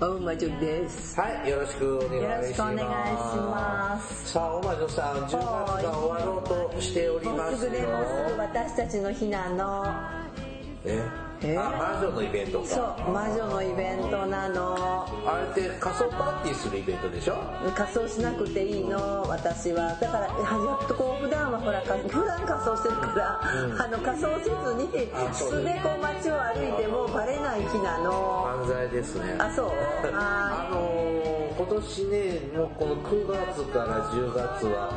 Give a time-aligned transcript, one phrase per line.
[0.00, 1.18] 大魔女です。
[1.20, 2.20] はい、よろしくお願いします。
[2.20, 2.86] よろしくお願いし
[3.36, 7.56] ますさあ、大魔女さん、10月が終わろうとしておりもますよ。
[7.56, 9.86] うすぐでもうすぐ私たちの日なの。
[10.84, 11.25] え？
[11.42, 12.66] えあ、魔女のイベントか。
[12.66, 15.06] そう、魔女のイベントなの。
[15.26, 17.36] あれって仮想パーティーするイベントでしょ？
[17.74, 19.88] 仮装しなくていいの、私は。
[20.00, 23.40] だから、やっとこう、普段はほら、か普段仮装してるから、
[23.84, 24.88] あの、仮装せずに、
[25.32, 28.10] 素でこう街を歩いてもバレない日なの。
[28.46, 29.36] 犯罪ですね。
[29.38, 29.70] あ、そう
[30.14, 34.90] あはのー、今年ね、もうこの9月から10月は、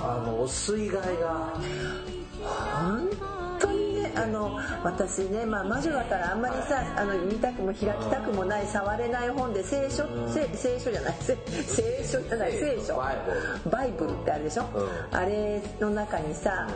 [0.00, 1.52] あの、水害が、
[2.42, 3.08] 本
[4.14, 13.12] あの私ね、まあ、魔女だからあんまりさあの見たくも開きたくもない触れない本で聖書、聖聖書じゃない 聖聖書じゃない聖書バ
[13.84, 14.12] イブル。
[14.12, 15.16] ってあるでしょ、うん。
[15.16, 16.68] あれの中にさ、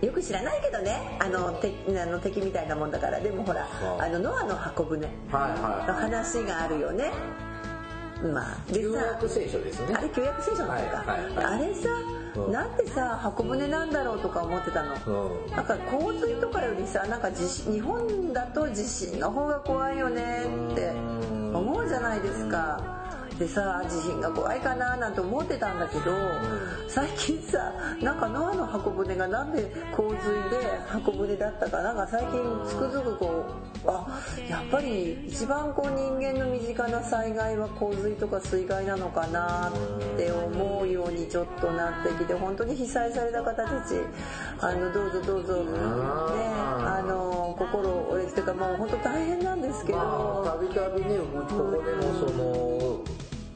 [0.00, 3.20] よく知らないけどねあの敵あの敵みたいなもんだから。
[3.20, 3.66] でもほら
[3.98, 7.10] あのノアの箱舟の話があるよね。
[8.32, 9.94] まあ旧さ約聖書ですね。
[9.96, 10.00] あ。
[10.00, 11.44] れ旧約聖書の方か、はいはいはい。
[11.44, 15.48] あれさ、うんなんでさ箱舟なんだろうとか思ってたの、う。
[15.48, 23.01] んなんか洪水とかよりさなんか地震日本だと地震の方が怖いよねって思うじゃないですか
[23.38, 26.12] でさ地震が怖いかななんて思ってたんだけど
[26.88, 33.44] 最近さなんかノアの箱舟がなんで洪水で箱舟だったかなんか最近つくづくこ
[33.84, 43.94] うあやっぱり一番こう人間の身近な災害は洪水とか水害なのかなって思うようにちょっとなってきて本当に被災された方たち
[44.60, 53.04] あのどうぞどうぞねあの心折れてというかもう本当大変なんですけど、まあ、たびたびね、ここでもその、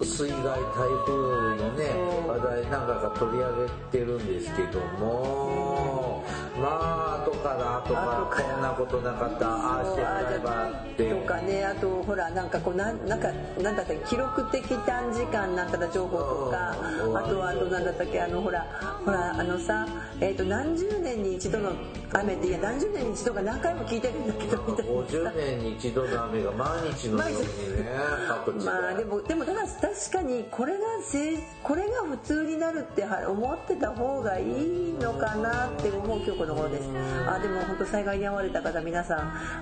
[0.04, 1.84] 水害、台風のね、
[2.28, 6.22] 話題なんかが取り上げてるんですけども、
[6.60, 11.10] まあ、後から後からこんなことなかった、ああしてもらえばって。
[11.10, 13.30] とかねあとほらなんかこうなんなんか
[13.60, 18.66] なんだったっけ記録的短時間なんたら情報とかうんあとはあとなんだったっけあのほら
[19.04, 19.86] ほらあのさ
[20.20, 21.72] えっ、と何十年に一度の
[22.12, 27.46] 雨っていや何十年に一度が何回も聞いてるんだけどみたいな50年に一度の雨が毎日のように
[27.76, 27.90] ね、
[28.28, 28.64] 各地で。
[28.64, 36.88] まあでもでもただ確かにこれがせいこれが普通になるっては思ってた方がいいのかなって思う今日この頃です。
[37.26, 39.18] あでも本当災害に遭われた方皆さん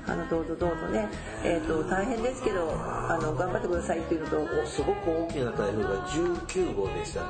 [0.07, 1.09] あのどうぞどうぞね。
[1.43, 7.25] えっ、と大変ですけどあの頑張ってくださいっていうのとおすごく大きな台風が19号でしたっ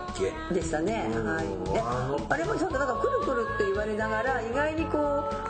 [0.50, 0.54] け？
[0.54, 4.98] でしたね、はい、であれもちょっとなんかくるくるって言われながら意外にこ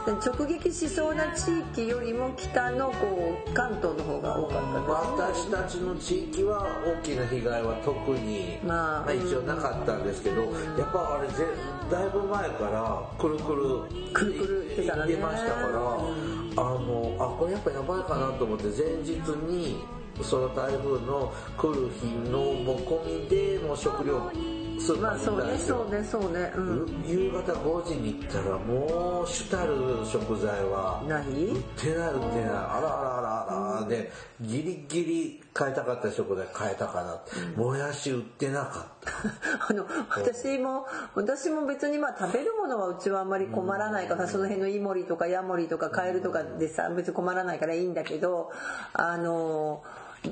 [0.07, 10.49] う直撃しそうな地域よりも北のこう関東の方が多かったですね私たちの地域は大きな被害は特に、まあ一応なかったんですけどや
[10.85, 11.47] っぱあれぜ
[11.91, 13.81] だいぶ前からくるくる
[14.13, 15.13] くるくるってたのね。
[15.13, 19.11] 言ってましたから、あのあこれやっぱやばいかなと思って前日
[19.49, 19.77] に
[20.23, 24.31] その台風の来る日のも込みでもう食料
[24.81, 26.53] スーパーにまあそうねそうねそうね。
[26.57, 27.05] うん。
[27.07, 29.75] 夕方5時に行ったらもう主たる
[30.05, 31.25] 食材はない？
[31.25, 32.49] 売ってない売ってない。
[32.49, 33.87] あらあらあらあら。
[33.89, 37.21] でギリギリ買いたかった食材買えたかな
[37.57, 39.13] もやし売ってなかった。
[39.69, 48.51] あの私も私も別にまあ食べるものはうちはあんまり困らないからその辺のイモリとかヤモリとかカエルとかでさ別に困らないからいいんだけど
[48.93, 49.83] あの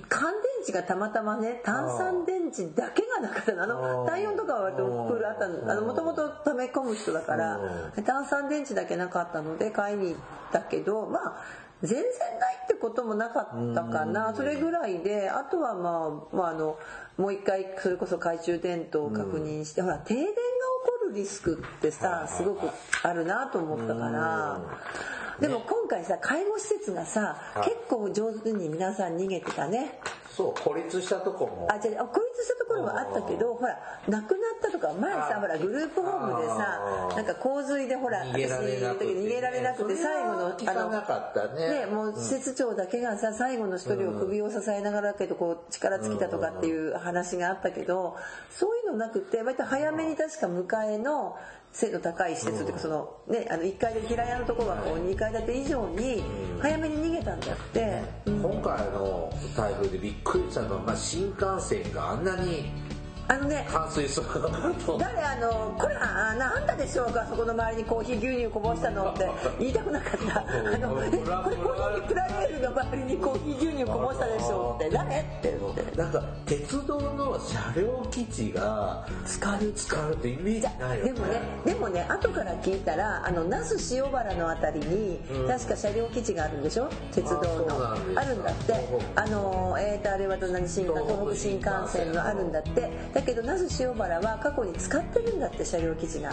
[0.09, 3.63] 乾電池がたまたまね炭酸電池だけがなかったの。
[3.63, 5.83] あの体温とかは割とクールあったの。
[5.83, 7.61] もともと溜め込む人だから
[8.05, 10.17] 炭酸電池だけなかったので買いに行っ
[10.53, 11.45] たけどまあ
[11.83, 12.01] 全然
[12.39, 14.35] ないってこともなかったかな。
[14.35, 16.79] それぐらいであとはまあ、まあ、あの
[17.19, 20.33] もう一回それこそ懐中電灯を確認して、ほら停電が
[21.13, 22.69] リスクってさすごく
[23.03, 24.61] あるなと思ったから。
[25.41, 27.65] でも今回さ介護施設がさはい。
[27.65, 29.99] 結構上手に皆さん逃げてたね
[30.35, 31.69] そう孤立したとこも。
[31.71, 36.81] あじゃあ孤立したところはあったけどほら亡くなったとか前さあほらグループホームでさ
[37.11, 39.05] あなんか洪水でほら逃げられなくて。
[39.05, 41.85] 私逃げられなくて最後の聞かなかったね。
[41.85, 48.17] ねもう施設長だけがさ最後の一人を首を支えながらだけどこう力尽きたとかっていう話があったけど
[48.51, 51.37] そういうのなくて割と早めに確か迎えの
[51.73, 56.23] 背の高い施設というかそのねあの1階で平屋のところがこう2階建て以上に
[56.61, 62.73] 早めに逃げたんだって、うん今回の台風でびっくりしたのは、まあ、新幹線があんなに
[63.29, 64.27] あのね冠水する
[64.99, 67.27] 誰あのこれあなあんたでしょうか？
[67.29, 69.31] そこの周りにコーヒー牛乳こぼしたのって。
[69.59, 70.41] 言いたくなかった。
[70.41, 71.17] あのえこ
[71.51, 74.91] れコーヒープラレールの周りにコーヒー牛乳こぼしたでしょって。
[74.91, 75.17] 誰？
[75.21, 75.97] って言って。
[75.97, 81.13] なんか鉄道の車両基地が使う使うってイメージないよね。
[81.13, 85.49] でもねでもね後から聞いたらあの那須塩原のあたりに、うん。
[85.49, 86.89] 確か車両基地があるんでしょ？
[87.13, 87.93] 鉄道の。
[88.21, 88.75] あるんだって。
[89.15, 96.31] あのえーとあれは何新幹東北新幹線のあるんだってだけど那須塩原は過去に使ってるんだって車両基地が。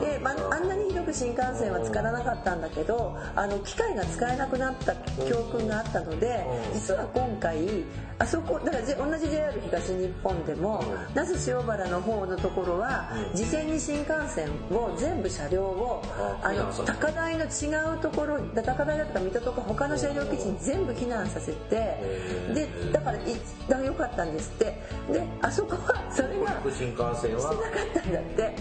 [0.00, 4.94] で、まあ、あんなにひどく新幹線は使わなかったんだけどあの機械が使えなくなった
[5.28, 6.74] 教訓があったのでうん。
[6.74, 7.84] 実は今回
[8.18, 11.14] あそこだからじ同じ JR 東日本でもうん。
[11.14, 13.36] 那須塩原の方のところはうん。
[13.36, 16.02] 事前に新幹線を全部車両を
[16.42, 21.76] ああの高台の違うところ高台だったら水戸とか他の車両基地に全部避難させて
[22.54, 23.20] でだからい
[23.68, 24.64] だから良かったんですって。
[25.12, 28.54] であそこはそれが新幹線してなかはったんだって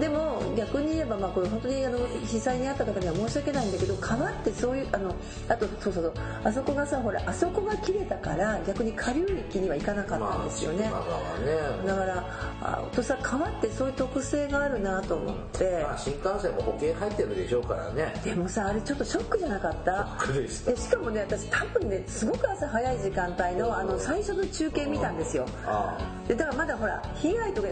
[0.00, 5.14] でも逆に言えばまあこれ本当にあの被災に遭った方には申し訳ないんだけど川ってそういうあの
[5.48, 6.12] あとそうそうそう
[6.42, 11.86] あそこがさほらあそこが切れたから逆に下流域には行かなかったんですよね、まあね。
[11.86, 12.24] だから
[12.60, 15.82] あとさ川ってそういう特性があるなと思って。
[15.84, 18.12] まあ、新幹線も保険入ってるでしょうからね。
[18.24, 20.16] でもさあれちょっとショックじゃなかった？
[20.20, 20.70] ショックでした。
[20.72, 25.46] でしかもね私多分ねすごく朝早い時間帯のあの最初の中継見たんですよ。
[25.66, 25.96] あ。
[26.26, 27.68] でだからまだほら被害とか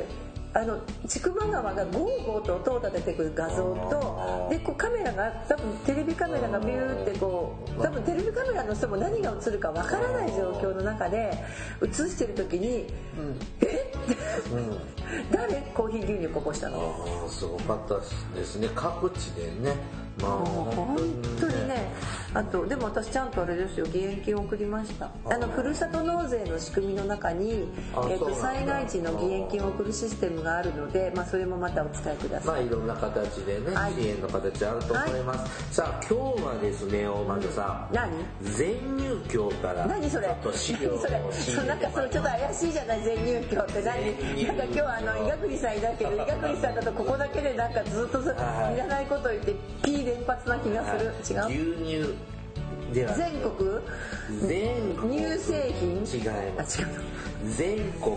[0.55, 3.57] あの千曲川がゴーゴーと音を立ててくる画像
[3.91, 11.33] とでこうカメラが多分テレビカメラがビューってこう多分テレビカメラの人も何が映るかわからない状況の中で
[11.83, 12.87] 映してる時に
[13.63, 13.67] 「えっ?」
[14.07, 14.79] てうん。
[15.33, 15.55] 誰？
[15.75, 16.79] コーヒー牛乳こぼしたの？
[17.23, 17.95] ああすごかった
[18.39, 18.69] ですね。
[18.75, 19.53] 各地でね。
[19.65, 20.97] まあもう本
[21.41, 21.91] 当にね。
[22.35, 23.85] あとでも私ちゃんとあれですよ。
[23.87, 25.11] 義援金を送りました。
[25.27, 27.69] あのふるさと納税の仕組みの中に、
[28.09, 33.93] えっと災害時の義援金を送るシステムがあるので、まあ、それもまたお使いください、まあいろんな形でね、はい。
[33.93, 38.11] 支援の形あると思います、さあ今日はですね大丸さん、何？
[38.41, 40.29] 全入教から何それ？
[40.29, 40.73] 何そ
[41.09, 41.21] れ？
[41.33, 43.03] そうなんかそれちょっと怪しいじゃない？
[43.03, 44.47] 全入居って何？
[44.47, 48.75] なんか今日あの伊賀栗さんいたけど伊賀栗さんだとここだけでなんかずっとさはい。
[48.75, 49.55] いらないこと言って
[50.03, 51.13] P 連発な気がする。
[51.31, 51.47] 違う？
[51.47, 52.15] 牛乳
[52.93, 53.15] では。
[53.15, 53.71] 全国？
[54.49, 55.17] 全国。
[55.17, 56.03] 乳製品？
[56.03, 56.83] 違いあます。
[56.83, 56.89] 違う。
[57.47, 58.17] 全国。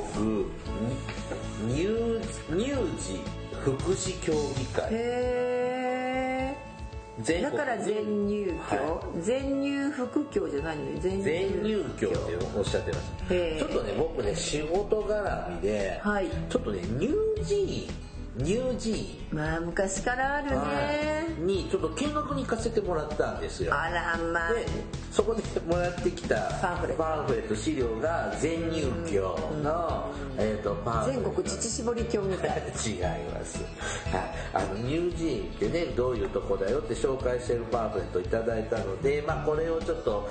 [1.69, 2.59] 乳乳
[2.99, 3.19] 児
[3.63, 4.83] 福祉協議会。
[4.91, 10.97] へえだから全入居、は全入副教じゃないのよ。
[10.99, 12.17] 全全入教って
[12.57, 13.29] おっしゃってました。
[13.29, 16.27] ちょっとね僕ね仕事絡みで、はい。
[16.49, 17.88] ちょっとね乳児
[18.37, 23.73] 院乳児院まあ昔からあるね、にちょっと見学に行かせてもらったんですよ。
[23.73, 24.53] あらまあ。
[24.53, 24.65] で
[25.11, 27.03] そこでもらってきたパンフレット。
[27.03, 32.63] パンフレット資料が全入教の、えー、とパン全国乳搾り教みたい。
[32.85, 33.01] 違い
[33.33, 33.63] ます、
[34.11, 34.23] はい、
[34.53, 40.29] あの乳児院ってねどういうとこだよって紹介してるパンフレットいただいたので、まあ、これをちょっと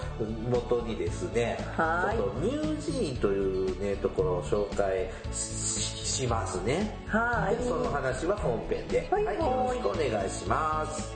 [0.50, 2.16] 元にですねはい。
[2.16, 6.96] ちょっと乳児院というねところを紹介ししますね。
[7.08, 7.56] はい。
[7.56, 11.14] でその話は本編で、はいよろしくお願いします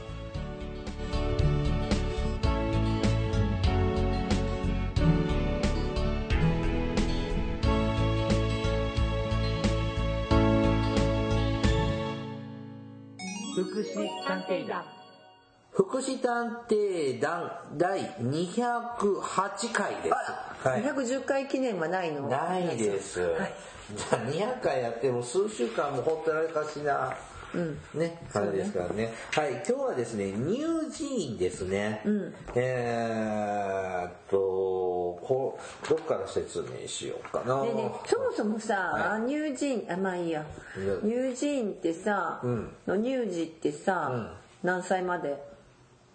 [13.56, 14.84] 福祉探偵団
[15.72, 20.68] 福祉探偵団第208回です。
[20.68, 20.82] はい。
[20.82, 22.28] 210回記念はないの？
[22.28, 23.20] ないです。
[23.20, 23.48] じゃあ
[23.96, 27.16] 200回やっても数週間もほったらかしな、
[27.94, 29.12] ね、感じですからね。
[29.32, 32.02] はい、今日はですね、乳児院ですね。
[32.54, 37.62] えーっと、こう、どっから説明しようかな。
[37.62, 40.44] でねそもそもさ、は乳児院あまあいいや。
[40.76, 42.76] うん乳児院ってさ、うん。
[42.86, 44.30] の乳児ってさ、うん。
[44.62, 45.36] 何歳まで？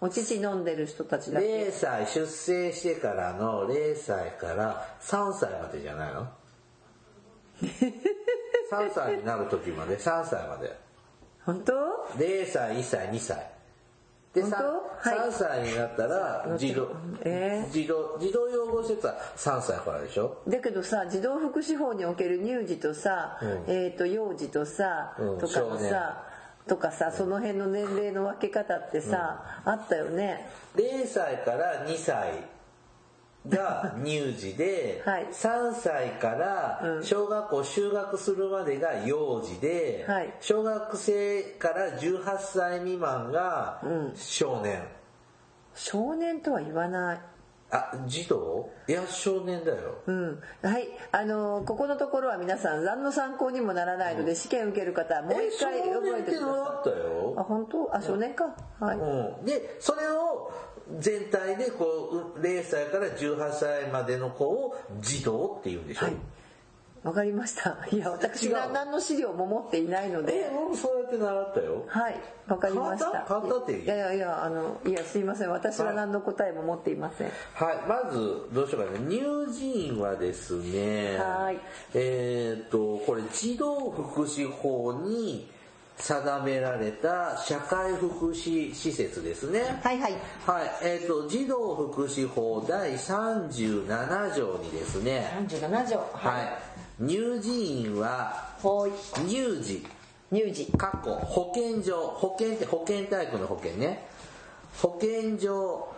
[0.00, 6.28] お乳飲んでる人たちだけ？0歳、出生してからの0歳から3歳までじゃないの？
[8.70, 10.76] ?3 歳になる時まで、3歳まで。
[11.44, 11.72] 本当
[12.16, 13.50] ？0歳、1歳、2歳。
[14.32, 15.10] で、本 3, 当？
[15.20, 16.88] はい歳になったら、児童、
[17.22, 20.38] えー児童、児童養護施設は3歳からでしょ？
[20.48, 26.24] だけどさ児童福祉法における乳児とさ、うんえー、と幼児とさ、うんとかのさ
[26.66, 32.42] とかさその辺の年齢の分け方ってさ、あったよね ?0 歳から2歳
[33.48, 44.82] が乳児で、 はい3歳からうん小学校就学するまでが幼児で、はい小学生から18歳未満がうん少年。
[45.74, 47.20] 少年とは言わない
[47.70, 48.70] あ、児童？
[48.86, 49.96] いや、少年だよ。
[50.06, 56.92] うん、はい、あのーここのところは皆さん何の参考にもならないので、試験受ける方はもう一回覚えてくだ年ってのあさい。
[56.92, 57.34] ったよ。
[57.36, 57.90] あ、本当？
[57.96, 58.54] あ、少年か。
[58.78, 58.96] はい。
[58.96, 60.52] うん、でそれを
[60.98, 66.14] 全体でこう0歳から18歳までの子を児童って言うんでしょ、はい。
[67.02, 67.76] わかりました。
[67.92, 70.50] いや、私が何の資料も持っていないのえで。
[70.54, 72.16] 僕そうやって習ったよはい、
[72.48, 73.10] わかりました。
[73.10, 73.84] 簡単簡単っていい？
[73.84, 75.50] いやいやいや、あの、いや、すいません。
[75.50, 77.30] 私は何の答えも持っていません。
[77.52, 81.58] はいまずどうしようかな乳児院はですねはい
[81.92, 85.50] えっ、とこれ児童福祉法に
[85.96, 90.12] 定められた社会福祉施設ですねはいはい。
[90.46, 95.98] はい、えっ、と児童福祉法第37条にですね37条。
[96.12, 96.74] はい。
[97.00, 99.26] 乳児院は、はい。
[99.26, 99.84] 乳児、
[100.32, 100.66] 乳児。
[100.76, 104.06] 過去、保健所、保健って保健体育の保険ね。
[104.80, 105.92] 保健所、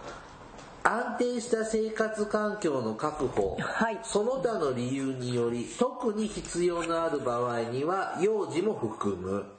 [0.83, 9.56] 安定した生活環境の確保、はいその他の理由により、特に必要のある場合には、幼児も含む。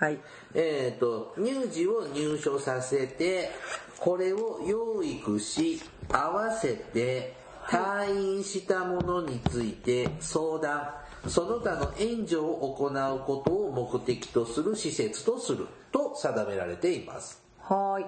[0.00, 0.18] はい。
[0.54, 3.50] えっ、と、乳児を入所させて、
[3.98, 5.78] これを養育し、
[6.08, 7.34] 合わせて
[7.66, 10.88] 退院したものについて相談、
[11.26, 17.42] その他の援助を行うことを目的とする施設とすると定められています。
[17.60, 18.06] はい。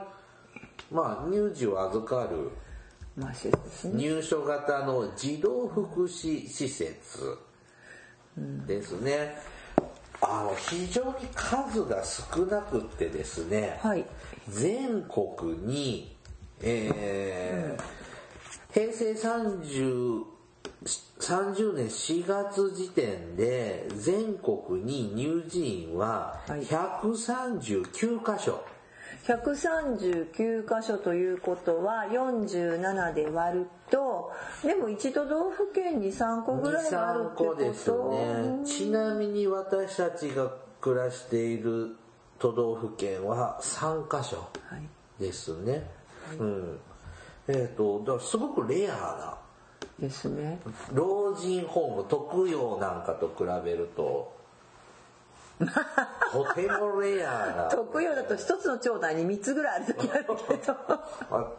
[0.90, 2.52] まあ、乳児を預かる。
[3.92, 7.36] 入所型の児童福祉施設
[8.66, 9.51] ですね。
[10.22, 14.04] あの、非常に数が少なくってですね、はい。
[14.48, 16.16] 全国に、
[16.60, 18.02] えー
[18.72, 20.24] 平成30
[21.20, 28.64] 30年4月時点で全国に乳児院ははい139箇所、
[29.26, 34.32] 139箇所ということは47で割ると
[34.64, 37.50] でも1都道府県に3個ぐらいはある23ってこと。
[37.50, 41.94] 個ですねちなみに私たちが暮らしている
[42.38, 45.22] 都道府県は3箇所はい。
[45.22, 45.88] ですね、
[46.40, 46.78] うん。
[47.46, 49.38] えっ、とだすごくレアな
[50.00, 50.58] ですね。
[50.92, 54.34] 老人ホーム特養なんかと比べると
[55.66, 60.72] とてもレアな特養だと一つの町内に3つぐらいある時あるけど。
[61.30, 61.50] あ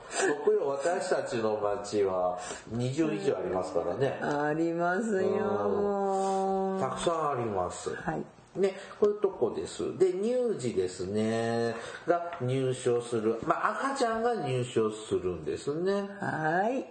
[0.43, 2.39] 特養私たちの町は
[2.73, 4.19] 20以上ありますからね。
[4.21, 6.79] ありますよもう。
[6.79, 7.93] たくさんあります。
[7.95, 8.23] はい。
[8.55, 9.97] ね、こういうとこです。
[9.97, 11.75] で、乳児ですね、
[12.07, 13.39] が入所する。
[13.45, 16.07] まあ、赤ちゃんが入所するんですね。
[16.19, 16.85] はい。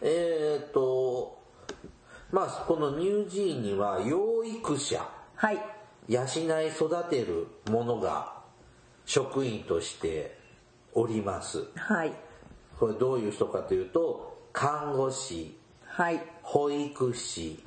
[0.00, 1.36] えっ、と、
[2.30, 8.40] まあ、この乳児院には養育者、はい養い育てる者が
[9.04, 10.38] 職員として
[10.94, 11.64] おります。
[11.76, 12.12] はい。
[12.78, 16.20] これどういう人かというと、看護師、はい。
[16.42, 17.62] 保育士、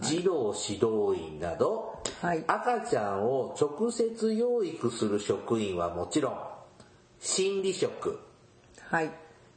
[0.00, 2.44] 児童指導員など、はい。
[2.46, 6.38] 赤ちゃんを直接養育する職員はもちろん、
[7.20, 8.20] 心理職、
[8.90, 9.10] はい。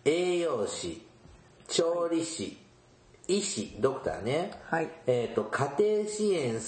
[0.06, 1.06] 栄養士、
[1.68, 2.58] 調理師、
[3.28, 4.90] 医師、ドクターね、はい。
[5.06, 6.60] えっ、と、家庭支援、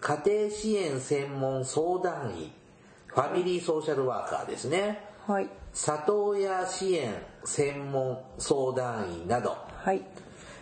[0.00, 2.52] 家庭支援専門相談員、
[3.08, 5.04] ファミリーソーシャルワーカーですね。
[5.26, 7.14] はい里親支援
[7.44, 10.02] 専門相談員など、はい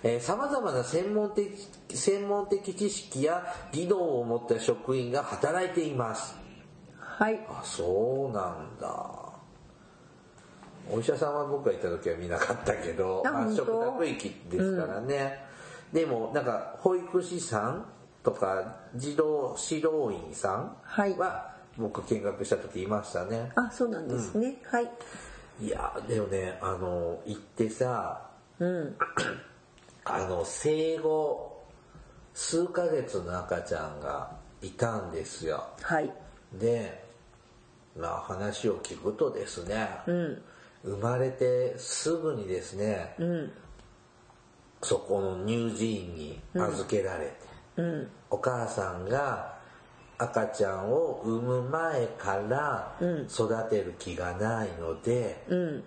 [0.02, 1.52] えー、様々な専門的、
[1.88, 6.37] 専門的知識や技能を持った職員が働いています。
[6.99, 9.26] はいあ、そうなんだ。
[10.90, 15.45] お医者さんは僕が行った時は見なかったけど、まあ、食卓域ですからね。
[15.93, 17.87] でも、なんか、保育士さん
[18.26, 20.76] とか、児童指導員さん
[21.16, 23.52] は僕見学した時いましたね。
[23.54, 24.90] あそうなんですね、はい。
[25.61, 28.28] いや、でもね、あの、行ってさ、
[28.59, 28.97] うん。
[30.04, 31.64] あの、生後、
[32.35, 35.64] 数ヶ月の赤ちゃんがいたんですよ。
[35.83, 36.12] はい。
[36.52, 37.04] で、
[37.97, 40.42] まあ話を聞くとですね、うん。
[40.83, 43.52] 生まれてすぐにですね、うん。
[44.83, 47.33] そこの乳児院に預けられて、
[47.76, 49.54] うんお母さんが
[50.18, 53.26] 赤ちゃんを産む前からうん。
[53.26, 55.78] 育てる気がないので、うん。
[55.78, 55.83] っ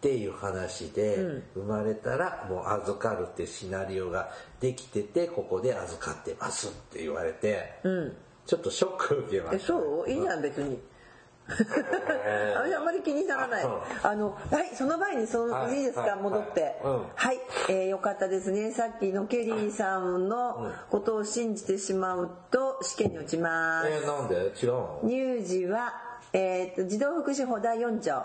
[0.00, 1.42] ていう話で、うん。
[1.54, 8.16] 生まれたらもう預かるってシナリオができててここで預かってますって言われて、うん。
[8.46, 9.68] ちょっとショック受けまえした。
[9.68, 10.10] そう？
[10.10, 10.76] いいじゃん別に。
[10.76, 10.93] 私
[12.76, 13.64] あんまり気にならない。
[14.02, 16.62] あのはいその前にその、はいい、いですか、はい戻って。
[16.62, 17.02] はいうん。
[17.14, 18.72] はい、えーよかったですね。
[18.72, 24.34] さっきのケリーさんのことを信じてしまうと試験に落ちます、えー、なんで？
[24.36, 25.00] 違うの？
[25.04, 25.92] 乳児は、
[26.32, 28.22] えーと児童福祉法第4条、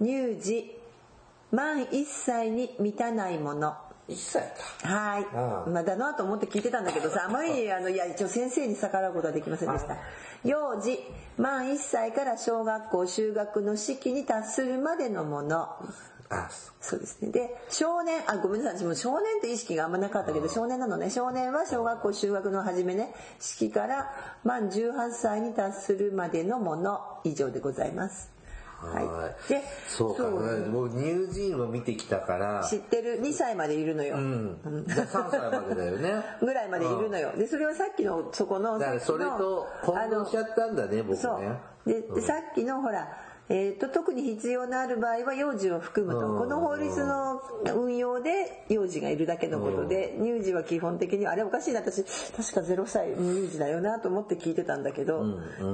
[0.00, 0.78] 乳児
[1.50, 3.74] 満1歳に満たないもの。
[4.08, 4.42] 1歳
[4.82, 4.88] か。
[4.88, 5.70] はい。
[5.70, 9.96] まあだなと思って聞いてたんだけどさあまりにあのいや一応先生に逆らうことはできませんでした。
[10.44, 10.98] 幼児
[11.40, 15.68] 満1歳から小学校就学の式に達するまでのもの。
[16.32, 16.48] あ
[16.80, 17.32] そうですね。
[17.32, 18.78] で少年あごめんなさい。
[18.78, 21.08] 私も少年って意識があんまなかったけど少年なのね。
[21.08, 23.14] 少年は小学校就学の初めね。
[23.40, 24.12] 式から
[24.44, 28.30] 満18歳に達するまでのもの以上でございます
[28.82, 29.06] はい。
[29.06, 30.22] はいでそうか。
[30.24, 30.90] もう。
[30.90, 32.66] 乳児院を見てきたから。
[32.68, 34.58] 知ってる？2歳までいるのよ、うん。
[34.86, 36.24] じゃあ3歳までだよね。
[36.40, 37.32] ぐらいまでいるのよ。
[37.36, 41.16] でそれはさっきのそこのだからそれと混同しちゃったんだね僕ね。
[41.16, 41.40] そ
[41.86, 41.88] う。
[41.88, 43.08] ででさっきのほら
[43.52, 46.30] えー、と特に必要のある場合は幼児を含むと。
[46.30, 46.38] うん。
[46.38, 47.42] この法律の
[47.74, 55.24] 運用で幼児がいるだけのことで乳児は基本的にあれおかしいな私確か0歳乳児だよなと思って聞いてたんだけど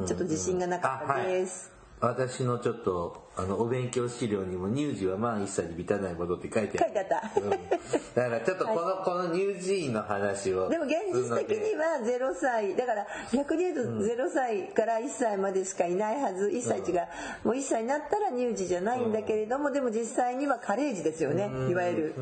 [0.07, 1.76] ちょっと自信がなかったです。
[1.99, 6.91] 私のちょっとあのお勉強資料にも乳児は満1歳に満たないものって書いてある。
[6.95, 7.41] 書いてあった。
[7.41, 16.49] うん、だからちょっとこの、この乳児院の話をでも現実的には0歳だから逆に言うと0歳から1歳までしかいないはず。
[16.49, 17.01] 1歳違う。
[17.45, 21.51] もう1歳になったら乳児じゃないんだけれどもでも実際には加齢児ですよね。
[21.71, 22.15] いわゆる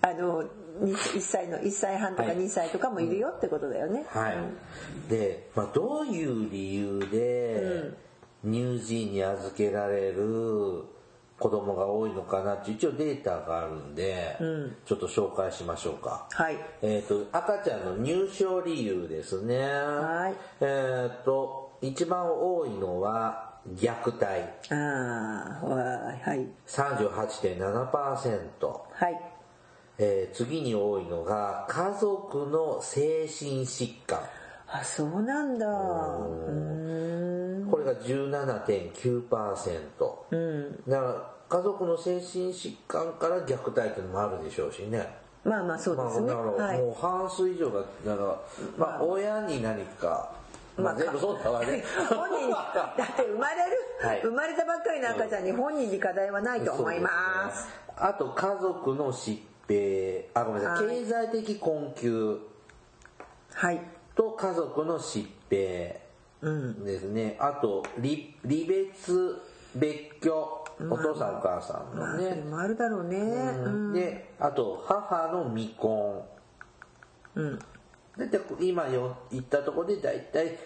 [0.00, 0.44] あの
[0.80, 2.36] 1歳の1歳半とかはい。
[2.38, 4.06] 2歳とかもいるよってことだよね。
[4.08, 8.07] はい、で、まあ、どういう理由で
[8.44, 10.84] 乳児院に預けられる
[11.38, 14.36] 子供が多いのかなって一応データがあるんで、
[14.84, 16.26] ちょっと紹介しましょうか。
[16.30, 16.56] はい。
[16.82, 19.58] えっ、と赤ちゃんの入所理由ですね。
[19.58, 20.34] はい。
[20.60, 24.26] えっ、と一番多いのは虐待。
[24.74, 28.40] ああはい38.7%。
[28.92, 29.20] はい。
[29.98, 34.20] えー次に多いのが家族の精神疾患。
[34.70, 35.66] あそうなんだ。
[35.66, 36.87] うーん
[37.70, 39.78] これが17.9%。
[40.30, 40.82] うん。
[40.88, 45.06] だから家族の精神疾患から虐待っていうのもあるでしょうしね。
[45.44, 46.32] まあまあそうですね。
[46.34, 46.78] まあ、だからはい。
[46.78, 48.38] もう半数以上が、だから、
[48.76, 50.32] まあ親に何か、
[50.76, 51.82] まあ全部そうだわね。
[52.08, 54.20] 本人 だって生まれる、はい。
[54.22, 57.62] 生まれたばっかりの赤ちゃんに本人に課題はないと思います。
[57.62, 57.72] すね。
[57.96, 60.88] あと家族の疾病、あ、ごめんなさい。
[60.88, 62.38] 経済的困窮
[63.54, 63.80] はい。
[64.14, 66.07] と家族の疾病
[66.42, 66.84] うん。
[66.84, 67.36] ですね。
[67.40, 68.08] あと、離
[68.42, 69.38] 離別、
[69.74, 72.30] 別居、お父さんお母さんまあのね。
[72.30, 73.16] それもあるだろうね。
[73.16, 73.92] うん。
[73.92, 76.22] で、あと、母の未婚。
[77.34, 77.58] うん。
[78.18, 80.58] だいたい今よ言ったところでだいたい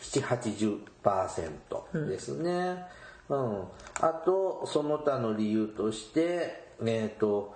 [0.00, 2.84] 780%ですね、
[3.28, 3.62] うん、
[4.00, 7.54] あとその他の理由としてえっ、と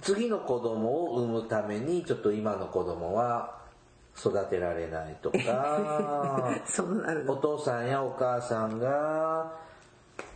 [0.00, 3.58] 次の子供を産むためにちょっと今の子供は
[4.16, 6.54] 育てられないとか。
[6.66, 9.52] そうなるおの父さんやお母さんが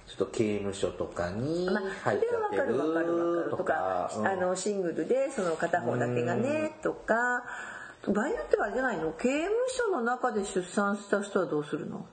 [0.06, 3.64] ちょっと刑務所とかにまあ、入っちゃってでわかるわかるわかるとるとか。
[3.64, 4.26] か、うん。
[4.26, 7.44] あのシングルでその片方だけがねとか。
[8.06, 9.12] 場合によってはあれじゃないの？
[9.12, 12.06] 刑務所の中で出産した人はどうするの？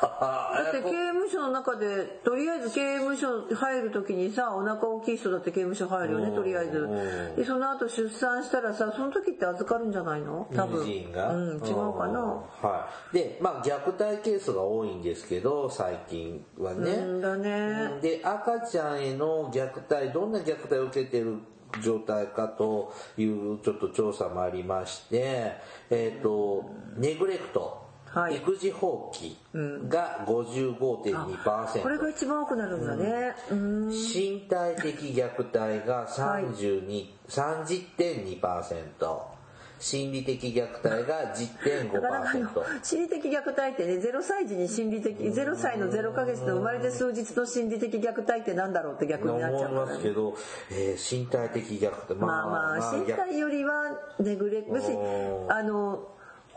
[0.00, 6.88] だって刑務所の中でとりあえず刑務所入る時にさお腹大きい人だって刑務所入るよねとりあえず。
[7.36, 10.48] でその後出産したらさその時って預かるんじゃないの？
[10.54, 10.80] 多分。
[10.80, 11.12] うん違う
[11.96, 12.20] かな。
[12.62, 13.14] はい。
[13.14, 17.98] でまあ虐待ケースが多いんですけど最近はね、うんだね。
[18.00, 21.38] で赤ちゃんへの虐待どんな虐待を受けてる
[21.82, 25.52] 状態かというちょっと調査もありまして
[25.90, 28.36] えっ、とネグレクト、はい。
[28.36, 29.36] 育児放棄
[29.88, 33.34] が55.2%、これが一番多くなるんだね。
[33.50, 33.88] うん。
[33.88, 39.38] 身体的虐待が32、30.2%
[39.80, 41.22] 心理的虐待が
[41.94, 50.34] なかなかあの10.5%心理的虐待ってね0歳児に心理的0歳の0ヶ月の生まれて数日の心理的虐待ってなんだろうって逆になっちゃう思いますけど、
[50.72, 52.14] えー身体的虐待。
[52.14, 54.90] まあまあ身体よりはネグレ要す
[55.48, 56.08] あの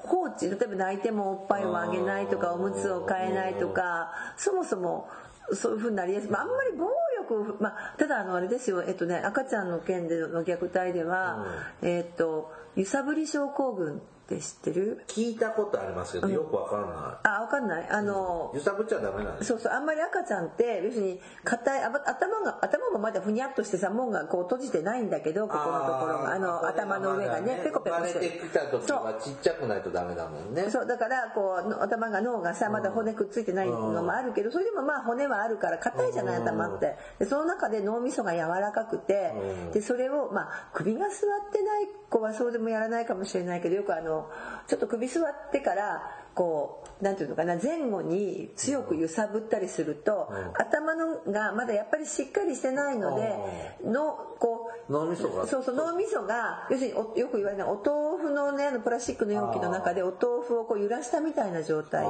[0.03, 5.07] 放置例えば泣いてもおっぱいをあげないとかおむつを替えないとかそもそも
[5.53, 6.87] そういうふうになりやすい、まあ、あんまり暴
[7.19, 11.45] 力を、まあ、ただあのあれですよ、えっとね、赤ちゃんの件での虐待では、
[11.81, 14.01] えっと揺さぶり症候群
[14.35, 15.03] っって知ってる？
[15.07, 17.89] 聞いたことありますけど、よくわかんなあわかんない。
[17.89, 26.33] あのい揺さぶっちゃダメなんですそうそうあんまり赤ちゃんって要するに硬い頭が頭もまだふにゃっとしてさ門がこう閉じてないんだけどここのところが。
[26.33, 30.69] あの頭の上がねペコペコして生まれてきた時はちっちゃくないとダメだもんね。
[30.69, 36.95] そうだからこうの頭が脳がさまだ骨くっついてないのもあるけどそれでもまあ骨はあるから硬いじゃない頭って。
[37.19, 39.33] でその中で脳みそが柔らかくて
[39.73, 44.20] でそれをまあ首が座ってない子はそうでもやらないかもしれないけどよくあの
[44.67, 46.01] ちょっと首座ってから
[46.33, 53.35] こうなんていうのかな前後に強く揺さぶったりすると、頭のがまだやっぱりしっかりしてないので、
[53.83, 55.47] のこう脳みそが。
[55.47, 62.05] そうそう脳みそが要するにおよく言われるのはお豆腐のねあのプラスチックの容器の中でお豆腐をこう揺らしたみたいな状態。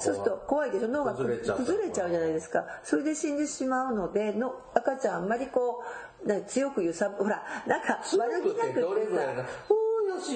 [0.00, 0.72] そうすると怖い。
[0.72, 0.88] でしょ？
[0.88, 1.56] 脳が崩れちゃう。
[1.58, 2.66] 崩れちゃうじゃないですか。
[2.82, 5.82] それで死んでしまうのでの赤ちゃんあんまりこ
[6.24, 8.88] うな強く揺さぶほらなんか強悪気なくてさ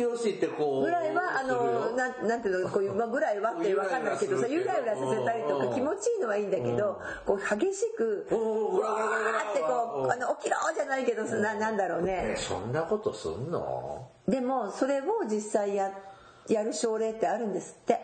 [0.00, 5.68] よしってこうぐらいはあのなんなんていうのこういう、まあ、ぐらいはって 分かんないけどさゆゆらゆらさせたりとうん。
[5.68, 12.34] か気持ちいいのはいいんだけどこう激しくうわーってこうあの起きろじゃないけどななんだろうね。
[12.34, 14.06] えそんなことすんの？
[14.28, 15.90] でもそれを実際や
[16.48, 17.98] やる症例ってあるんですって。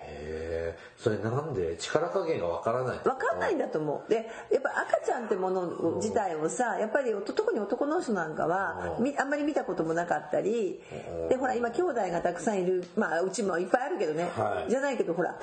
[0.96, 4.11] それなんで力加減がわからない分かんないんだと思う。
[4.11, 10.81] でやっぱ赤ちゃんってもの自体をさやっぱり特に男の人なんかはみあんまり見たこともなかったり
[11.29, 14.70] でほら今兄弟がたくさんいるまあうちもいっぱいあるけどね、はい。
[14.70, 15.38] じゃないけどほら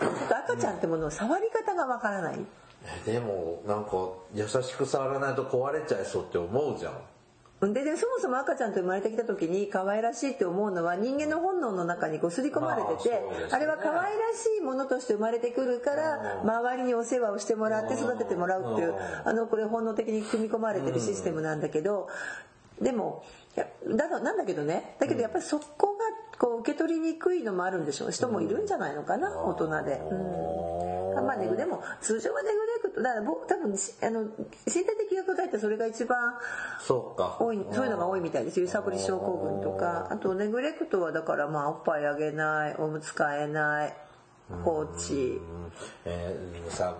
[0.45, 2.39] 赤ちゃんってものを触り方が分からない。
[3.08, 3.91] えでもなんか
[4.34, 6.93] 優しく触らないと壊れちゃいそうって思うじゃん
[7.62, 22.10] ででそもそも赤ちゃんと生まれてきた時に可愛らしいって思うのは人間の本能の中にこう刷り込まれてて、まあれは可愛らしいものとして生まれてくるから周りにお世話をしてもらって育ててもらうっていうあのこれ本能的に組み込まれてるシステムなんだけど
[22.82, 23.24] でも
[23.56, 24.98] いやだとなんだけどね。
[25.00, 26.04] だけどやっぱりそこが
[26.38, 28.12] こう受け取りにくいのもあるんでしょう。
[28.12, 29.94] 人もいるんじゃないのかな大人で。
[30.12, 30.94] うん
[31.25, 36.35] まあね、でも通常はネグレクトだから僕多分しあの身体的虐待ってそれが一番
[36.79, 37.38] そうか。
[37.39, 38.59] 多いそういうのが多いみたいです。
[38.61, 40.07] 揺さぶり症候群とか。
[40.11, 43.93] あとネグレクトはだからまあおっぱいあげないおむつ替えない
[44.63, 45.13] 放置。
[45.13, 45.71] うん
[46.05, 46.95] えーさ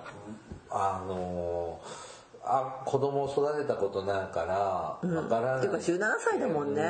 [0.70, 2.16] あのー
[2.48, 6.84] あ子供を育てたことないからわからない、っていうか17歳だもんね。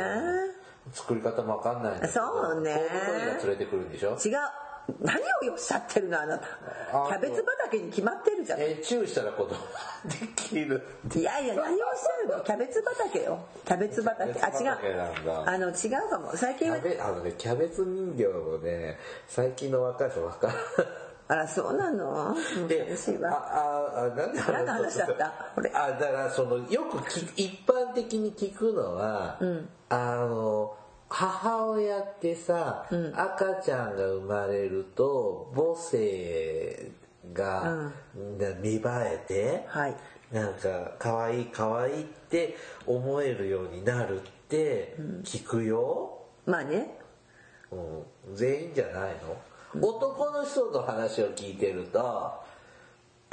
[0.91, 2.21] 作り方もわかんないそ
[2.57, 2.75] うね。
[2.75, 4.17] コウノトリが連れてくるんでしょ？
[4.23, 4.37] 違う
[5.01, 5.17] 何
[5.49, 6.45] をおっしゃってるのあなた。
[6.93, 8.59] あキャベツ畑に決まってるじゃん。
[8.59, 9.57] いえーチューしたら子供が
[10.05, 10.83] できる。
[11.23, 12.43] やいや何をおっしゃるの？
[12.43, 13.39] キャベツ畑よ。
[13.65, 14.31] キャベツ畑。
[14.41, 15.43] あキ違うだ。
[15.45, 15.71] あの違
[16.05, 16.35] うかも。
[16.35, 20.63] 最近はあのねキャベツ人形もね最近の若い人わからない
[21.27, 22.35] あらそうなの？
[22.67, 22.87] で
[23.23, 25.33] あああなんで何の話だった？
[25.55, 27.03] これあだからそのよく
[27.35, 29.39] き一般的に聞くのは、
[29.89, 30.77] あの
[31.09, 36.91] 母親ってさ、赤ちゃんが生まれると母性
[37.33, 37.91] が、
[38.37, 39.95] な見栄えて、はい。
[40.31, 46.97] なんか可愛い可愛いって思えるようになるって聞くよ、まあね。
[47.71, 47.75] う
[48.31, 49.13] ん、全員じゃない
[49.73, 52.44] の、男の人の話を聞いてると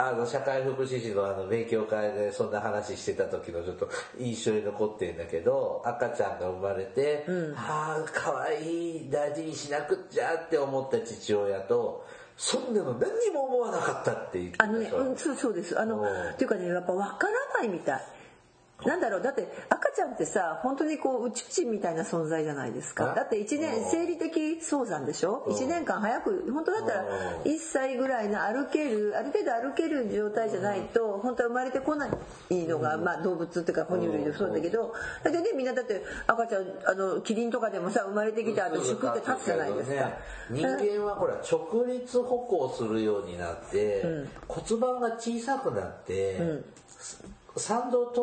[0.09, 3.89] あの社会福祉士のあの勉強会でそんな話してた時のちょっと
[4.19, 12.05] 印象に残ってんだけど赤ちゃんが生まれて「はあかわいい大事にしなくっちゃ」って思った父親と
[12.37, 15.79] 「そんなの何にも思わなかった」って言ってあのね、うん、そうそうです。
[15.79, 16.31] あのうん。
[16.31, 18.03] っていうかねやっぱ分からないみたい
[18.87, 19.23] なんだろう。
[19.23, 23.13] だって赤ちゃんってさ本当にこう宇宙人みたいな存在じゃないですか。
[23.13, 23.15] あ。
[23.15, 23.91] だって1年うん。
[23.91, 27.43] 生理的早産でしょ？1年間早く本当だったらうん。
[27.43, 32.11] 1歳ぐらいの歩けるある程度歩ける状態じゃないと本当は生まれてこない
[32.51, 34.93] のが、まあ、動物っていうか哺乳類でそうだけど
[35.23, 40.11] だってねみんなだって赤ちゃんあのキリンとかでもさ生まれてきた後シュクって立つじゃないですか。
[40.51, 44.05] 人間はほら直立歩行するようになって、
[44.49, 46.63] 骨盤が小さくなって、
[47.57, 48.21] 参道通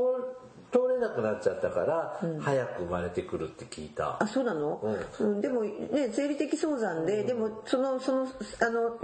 [0.71, 4.21] 通れなくなっちゃったから、早く生まれてくるって聞いた。
[4.21, 4.81] あそうなの、
[5.19, 5.41] うん。
[5.41, 8.27] でもね生理的早産で、でもそのその
[8.61, 8.97] あの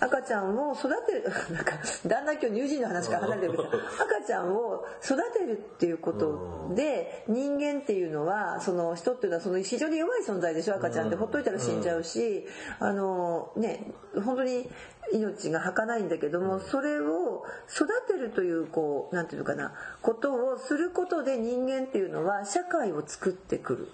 [0.00, 1.72] 赤ちゃんを育てる なんか
[2.06, 12.46] だんだん今日乳児の話から離れてるけど赤ちゃんを育てるっていうことで、人間っていうのはその人っていうのはその非常に弱い存在でしょ赤ちゃんって、ほっといたら死んじゃうし、
[12.78, 13.92] あのね
[14.24, 14.68] 本当に
[15.12, 23.88] 命が儚いんだけども、それを育てるというこうなんていうのかなことをすることで人間っていうのは社会を作ってくる。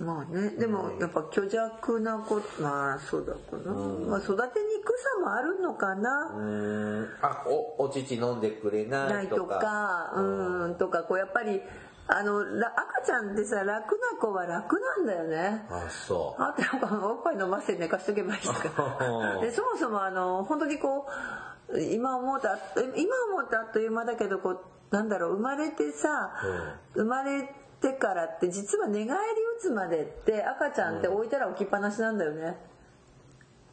[0.00, 0.14] 々。
[0.16, 0.50] まあね。
[0.50, 9.58] でもやっぱ虚弱な子まあそうだかな、まあ、育てにくさもあるのかな、うーん、あ、お、お乳飲んでくれなないいととか。
[9.58, 10.74] かうん。
[10.76, 11.60] とかこうやっぱり
[12.08, 15.64] あのら赤ちゃんってさ楽な子は楽なんだよね。
[15.70, 16.42] あ、そう。
[16.42, 18.60] あってなんかおっぱい飲ませて寝かしとけばいいとか。
[19.40, 21.06] でそもそもあの本当にこ
[21.68, 22.58] う今思うとあ
[22.96, 26.32] 今思うとあっという間だけどこうなんだろう生まれてさ、
[26.94, 27.48] 生まれ
[27.82, 29.14] てからって実は寝返り
[29.58, 32.56] 打つまでって赤ちゃんって置いたら置きっぱなしなんだよね、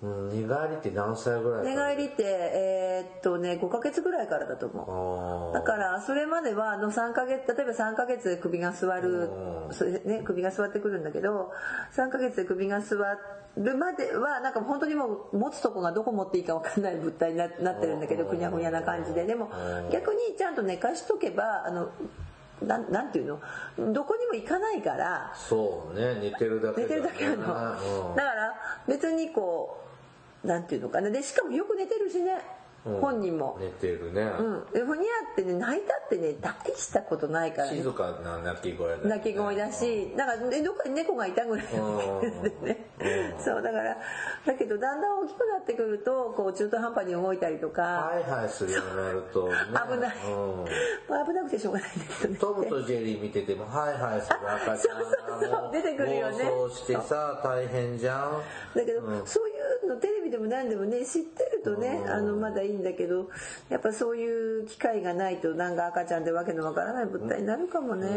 [0.01, 5.55] うん、寝返りって何歳ぐらい寝返りってえーっとね5ヶ月ぐらいからだと思う。
[5.55, 9.29] あだからそれまではあの3ヶ月例えば3ヶ月で首が座る
[9.71, 11.51] それね首が座ってくるんだけど
[11.95, 12.95] 3ヶ月で首が座
[13.57, 19.25] るまではなんか本当にもう持つとこがどこ持っていいか分かんない物体にななってるんだけどふにゃふにゃな感じで。
[19.25, 19.51] でも
[19.91, 21.89] 逆にちゃんと寝かしとけばあの
[22.65, 23.25] なんなんていう
[23.77, 23.93] の？
[23.93, 25.33] どこにも行かないから。
[25.35, 27.43] そうね、寝てるだけ寝てるだけなの
[28.15, 28.53] だから
[28.87, 29.83] 別にこ
[30.43, 31.09] うなんていうのかな。
[31.09, 32.31] でしかもよく寝てるしね。
[32.33, 33.57] うん本人も。
[33.59, 34.21] 寝てるね。
[34.21, 37.77] うん、でふにゃってね泣いたってね大したことないから、ね。
[37.77, 39.09] 静、かな鳴き声だね。
[39.09, 40.39] 泣き声だしなん。
[40.39, 42.29] かねどっかに猫がいたぐらいので
[42.61, 42.85] ね。
[43.39, 43.97] そうだから
[44.45, 49.53] だけどだんだん大きくなってくるとこう中途半端に動いたりとか、ハイハイするようになると、ね、
[49.91, 50.17] 危ない。
[50.27, 50.65] うん。
[51.09, 55.11] まあ、危なくてしょうがないんだけどねトムとジェリー見ててもハイハイする赤ちゃんあそう
[55.41, 56.43] そうそう出てくるよね。
[56.45, 58.41] 暴走してさ大変じゃん。
[58.75, 59.48] だけど、そう
[59.93, 63.29] いうのテレビでも何でもね知ってるとね、あのまだいいんだけど
[63.69, 68.09] やっぱそういう機会がないとなんか赤ちゃんってわけのわからない物体になるかもね。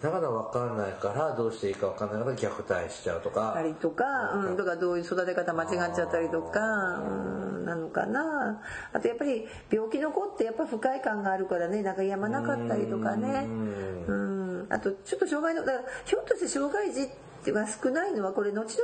[0.00, 3.52] だから分かんないからどうしていいか分かんないから虐待しちゃうとか。
[3.54, 4.04] たりとか、
[4.34, 8.62] うん、とかどういう育て方間違っちゃったりとか、うん、なのかな。
[8.92, 13.46] あとやっぱり病気の子ってやっぱ不快感があるからねなんかやまなかったりとかね。
[13.46, 14.66] うん。
[14.68, 18.80] あとちょっと障害のだからひょっとして障害児っていうか少ないのはこれ後々障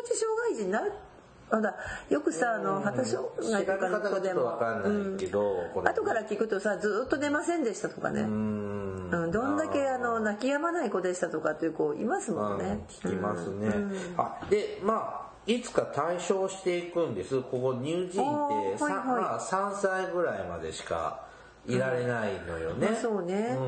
[0.49, 0.93] 害児になる。
[1.51, 1.75] まだ
[2.09, 8.23] よくさあの発障害とかの子でも後から聞くとさずっと出ませんでしたとかね。
[8.23, 9.11] うん。
[9.11, 12.87] うん、どんだけあの泣き止まない子でしたとかっていう子いますもんね。
[12.89, 13.71] 聞きますね、
[14.17, 17.43] あでまあいつか対象していくんです。
[17.43, 19.21] ここ乳児院ってさ、あーはいはい。
[19.21, 21.27] まあ、3歳ぐらいまでしか
[21.67, 23.57] いられないのよね、まあそうね。
[23.57, 23.63] う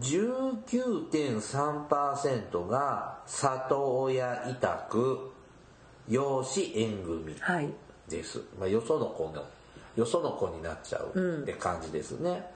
[0.00, 5.30] 19.3%が里親委託
[6.08, 7.36] 養子縁組。
[7.40, 7.72] はい。
[8.08, 9.44] です、まあ、よその子の
[9.96, 12.46] よその子になっちゃうって感じですね、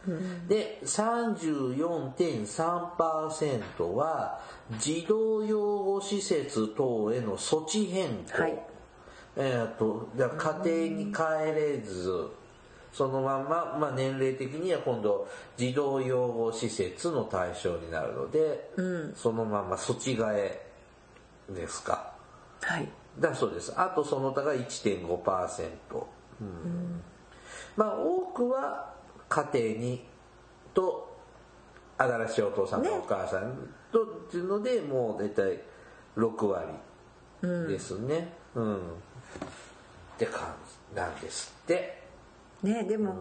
[0.49, 4.41] で34.3%は
[4.79, 8.59] 児童養護施設等への措置変更、はい。
[9.39, 10.25] えー、と家
[10.89, 11.21] 庭に帰
[11.55, 12.31] れず
[12.97, 15.29] そのまんま、まあ、年齢的には今度
[15.59, 18.71] 児童養護施設の対象になるので、
[19.15, 20.67] そのまま措置替え
[21.51, 22.15] ですか。
[22.63, 22.89] はい。
[23.19, 23.73] だそうです。
[23.77, 25.07] あとその他が1.5%、
[26.41, 27.03] うん。
[27.77, 28.95] まあ多くは
[29.29, 30.05] 家庭に
[30.75, 31.17] と
[31.99, 33.57] 新しいお父さんとお母さん
[33.91, 35.61] とっていうのでもう大体
[36.17, 36.69] 6割
[37.69, 38.33] ですね。
[38.55, 38.79] うん、っ
[40.19, 40.55] て感
[40.93, 42.06] じなんですって
[42.62, 43.14] ねでも、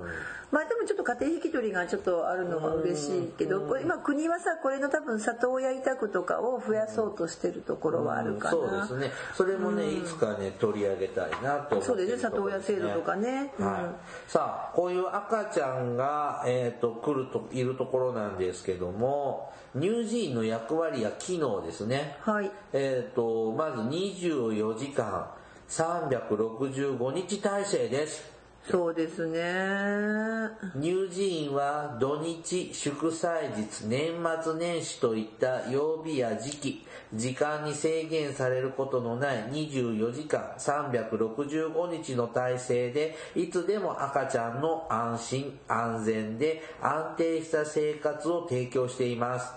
[0.52, 8.52] まあでもちょっと家庭引き取りがちょっとあるのが嬉しいけど、これ今国はさこれの多分里親委託とかを増やそうとしてるところはあるかな。
[8.52, 13.54] そうですねそれもね、いつかね取り上げたいなと思ってそうですね里親制度とかね。
[13.60, 22.52] うんはい、さあこういう赤ちゃんが、えー、と来るといるところなんですけども乳児院の役割や機能ですね、はい。
[22.71, 25.30] えー、とまず24時間
[25.67, 28.35] 365日体制です。
[28.69, 30.49] そうですね
[30.82, 49.54] 乳児院は土日、祝祭日、年末年始といった曜日や時期、時間に制限されることのない24時間365日の体制で、いつでも赤ちゃんの安心、安全で安定した生活を提供しています。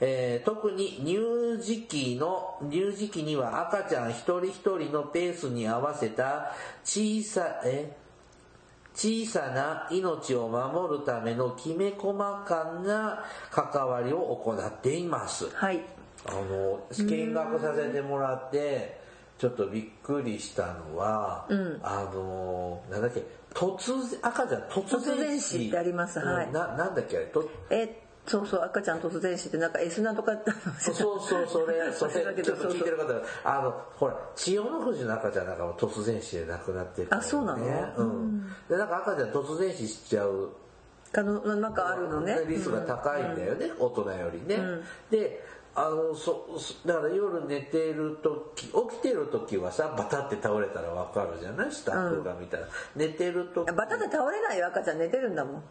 [0.00, 6.52] えー特に乳児期の、乳児期には赤ちゃん一人一人のペースに合わせた
[6.84, 8.03] 小さ、え？
[8.94, 15.50] 小さな命を守るためのきめ細かな関わりを行っています。
[15.54, 15.80] はい。
[16.26, 19.00] あの、見学させてもらって、
[19.36, 21.46] ちょっとびっくりしたのは、
[21.82, 25.68] あの、なんだっけ、突然、赤ちゃん突然死。
[25.68, 26.20] ってあります。
[26.20, 26.46] はい。
[26.46, 37.94] うんな、なんだっけあれ、とえそうそう赤ちゃん突然死ってなんか S なんとかってそうそう、それ、 それ、ちょっと聞いてる方が、あの、ほら、千代の富士の赤ちゃんなんかも突然死で亡くなってる、あそうなの？
[37.98, 38.48] うん。
[38.68, 40.48] で、なんか赤ちゃん突然死しちゃう。
[41.12, 42.44] 可能なんかあるのね。
[42.48, 44.58] リスクが高いんだよね、大人よりね。
[45.10, 45.44] で、
[45.76, 51.72] あの、そ、そだから夜寝てる時、起きてる時はさ、バタって倒れたらわかるじゃない？
[51.72, 52.66] スタッフが見たら。
[52.96, 53.70] 寝てる時。
[53.70, 54.98] バタって倒れないよ赤ちゃん。
[54.98, 55.62] 寝てるんだもん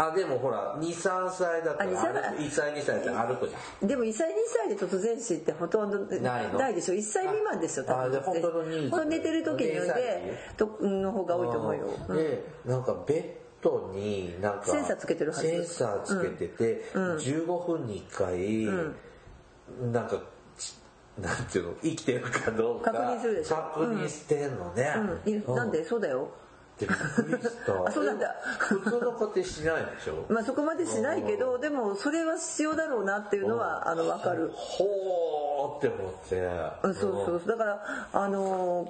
[0.00, 3.88] あ、でもほら、2、3歳だったあ2歳だら、1歳、2歳って歩くじゃん。
[3.88, 8.04] でも1歳2歳で突然死ってほとんどないでしょ？1歳未満ですよ多分。
[8.04, 9.00] あじゃあ本当の乳児ほん。
[9.00, 12.16] と寝てる時に産ん0歳でとの方が多いと思うよ、うん。
[12.16, 13.24] で、なんかベッ
[13.60, 15.42] ドになんかセンサーつけてるはず。
[15.42, 20.22] センサーつけてて、15分に1回、なんか
[20.56, 20.78] ち
[21.20, 21.74] なんていうの？
[21.82, 23.56] 生きてるかどうか確認するでしょ？
[23.56, 24.94] 確認してんのね、
[25.26, 25.32] うん。
[25.32, 25.84] いなんで？
[25.84, 26.30] そうだよ
[26.78, 28.34] でびっくりしたあそうなんだ。
[28.58, 30.24] 普通の家庭しないでしょ？
[30.32, 34.50] まあそこまでしないけどでもそれは必要だろうなっていうのはあの分かる。
[34.54, 36.48] ほーって思って。
[36.82, 37.42] うんそうそう。
[37.48, 38.88] だからあのー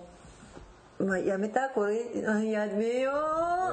[1.04, 1.68] まあ、やめた？
[1.70, 3.14] これあやめよう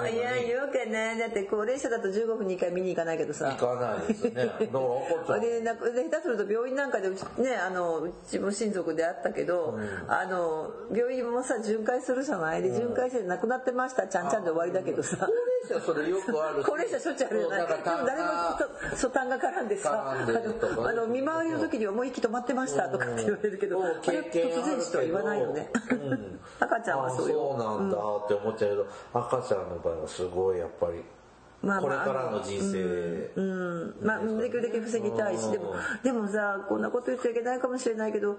[0.04, 3.52] いや言うかなだって高齢者だと15分に1回見に行かないけどさ。
[3.52, 4.32] 行かないですね。
[4.32, 5.40] だから怒っちゃう。
[5.40, 5.80] でなで
[6.10, 14.08] 下手すると病院なんかでうち,、ね、あのうちも親族であったけど、あの病院もさ巡回するじゃないで巡回して亡くなってました。
[14.08, 15.18] ちゃんちゃんで終わりだけどさ。
[15.18, 15.28] 高
[15.66, 16.64] 齢 者それよくある。
[16.64, 18.30] し高齢者しょっちゅうあるじゃないでも誰も
[18.92, 26.40] そそたんが絡んでさあのあの見回りの時にはもう息止まってましたとかって言われるけど、突然死とは言わないよね、うん。
[26.60, 31.04] 赤ちゃんはそうそうなんだって思っちゃうけど、赤ちゃんの場合はすごいやっぱり、
[31.66, 38.38] まあまあこれからの人生、うんまあ、できるだけ防ぎたいしでもでもさこんなこと言っちゃいけないかもしれないけど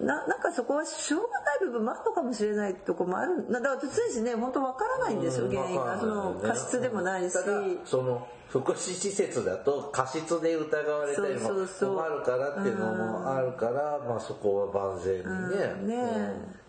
[0.00, 3.50] ななんかそこはしょうがない部分もあるのかもしれないとこもある。
[3.50, 5.98] なだから突然死ね本当わからないんですよ、原因が。
[5.98, 7.36] その過失でもないし、
[7.84, 15.30] その福祉施設だと過失で疑われたりも困るからっていうのもあるから、まあそこは万全にね,、
[15.82, 15.86] うん。
[15.86, 16.60] ね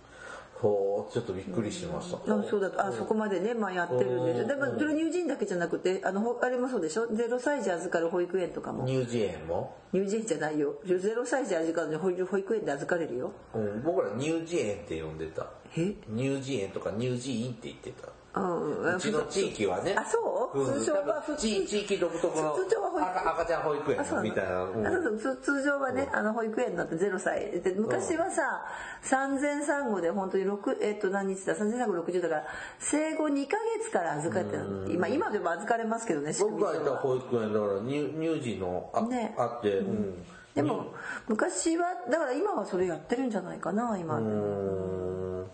[0.62, 1.12] ほう。
[1.12, 4.47] ちょっとびっくりしました、あそうだとあそこまでね、まあ、やってるんですよ。
[4.47, 8.86] でもそれ乳児院だけじゃなくてあのほあれもそうでしょ？0歳児預かる保育園とかも。
[8.86, 10.76] 乳児園も、乳児園じゃないよ。
[10.86, 13.32] 0歳児預かるのに保育保育園で預かれるよ。
[13.56, 15.47] うん、僕ら乳児園って呼んでた。
[15.76, 15.93] え？
[16.13, 18.96] 乳児園とか乳児院って言ってたうん。
[18.96, 19.94] うちの地域はね。
[19.98, 20.60] あそう？
[20.60, 20.74] うん。
[20.80, 23.10] 通称は多分地地域独特の通常は保育。
[23.10, 24.88] 赤赤ちゃん保育園みたいな、うん。
[24.88, 27.62] あそうそう通通常はね、あの保育園だって0歳。
[27.62, 28.65] で昔はさ
[29.02, 31.56] 産前産後で本当に6えっと何日だ？
[31.56, 32.46] 産前産後60だから
[32.80, 34.89] 生後2ヶ月から預かってたの。
[34.89, 39.36] 今今でも預かれますけどね僕がいた保育園だから乳乳児のあ,、ね。
[39.38, 40.94] あって、うん、でも
[41.28, 44.17] 昔はだから今はそれやってるんじゃないかな今。
[44.20, 45.48] うーん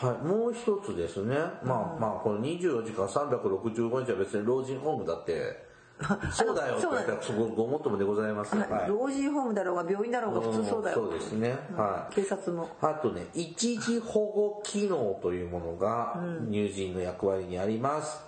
[0.00, 5.68] はい、もう一つですね、まあまあこの24時間365日は別に老人ホームだって
[6.32, 8.56] そうだよって言ったらそこごもっともでございます。
[8.56, 8.88] よ、はい。
[8.88, 10.96] 老人ホームだろうが病院だろうが普通そうだよ。
[10.96, 12.14] そうですね、はい。
[12.14, 12.68] 警察も。
[12.80, 16.18] あとね、一時保護機能というものが
[16.50, 18.22] 乳児院の役割にあります。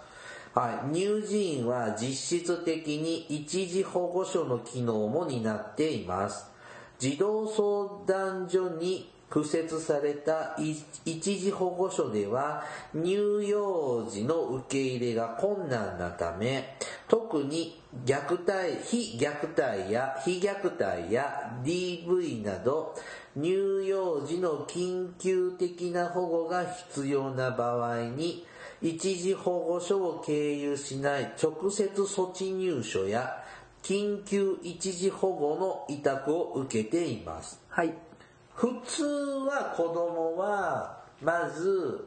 [0.54, 6.50] はい、乳児院は実質的に一時保護所の機能も担っています。
[6.98, 10.54] 児童相談所に敷設された
[11.06, 12.62] 一時保護所では
[12.94, 16.76] 乳幼児の受け入れが困難なため
[17.08, 22.94] 特に虐待非虐待や非虐待や DV など
[23.34, 28.46] 乳幼児の緊急的な保護が必要な場合に
[28.82, 33.42] 一時保護所を経由しない直接措置入所や
[33.82, 37.60] 緊急一時保護の委託を受けています。
[37.68, 38.11] はい
[38.54, 42.06] 普通は子供はまず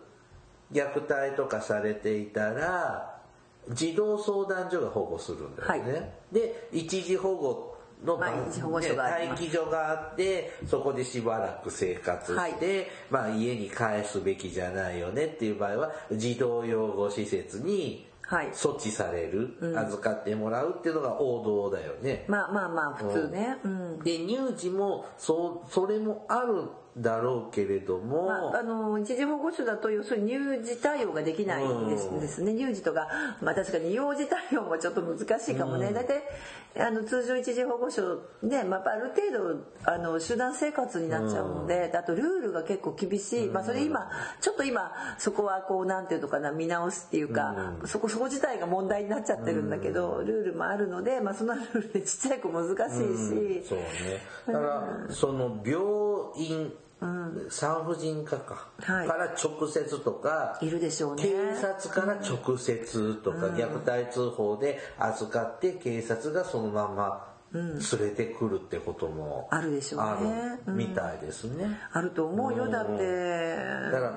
[0.71, 3.19] 虐待とかされていたら
[3.69, 6.11] 児童相談所が保護するんだよね、はい。
[6.31, 8.61] で一時保護のまあ待
[9.35, 12.87] 機所があってそこでしばらく生活して、はい。
[13.09, 18.05] まあ、家に帰すべきじゃないよねっていう場合は児童養護施設にはい
[18.53, 22.25] 措置される、預かってもらうっていうのが王道だよね。
[22.27, 23.57] まあまあまあ普通ね。
[23.63, 23.99] うん。
[23.99, 32.19] で乳児もそうそれもあるだろうけれども、まあ、あの一時保護所だと要するに乳児対応ができないんです,、うん。
[32.21, 33.07] ですね乳児とか、
[33.41, 36.23] まあ、確かに幼児対応もちょっと難しいかもね、大体
[36.77, 53.85] あの通常一時保護所で、まあ、ある程度あの集団生活になっちゃうので、あとルールが結構厳しい、まあ、それ今ちょっと今そこはこうなんていうのかな見直すっていうか、そこそこ自体が問題になっちゃってるんだけど、ルールもあるので、まあ、そのルールでちっちゃい子難しいし、そうね。
[54.47, 55.81] だからその病
[56.37, 56.73] 院、
[57.49, 59.07] 産婦人科か、はい。
[59.07, 61.23] から直接とかいるでしょうね。
[61.23, 70.59] 警察から直接とか、虐待通報で預かって警察がそのまま連れてくるってこともあるでしょうね。
[70.67, 73.55] みたいですね、あると思うよだって。
[73.91, 74.13] だから、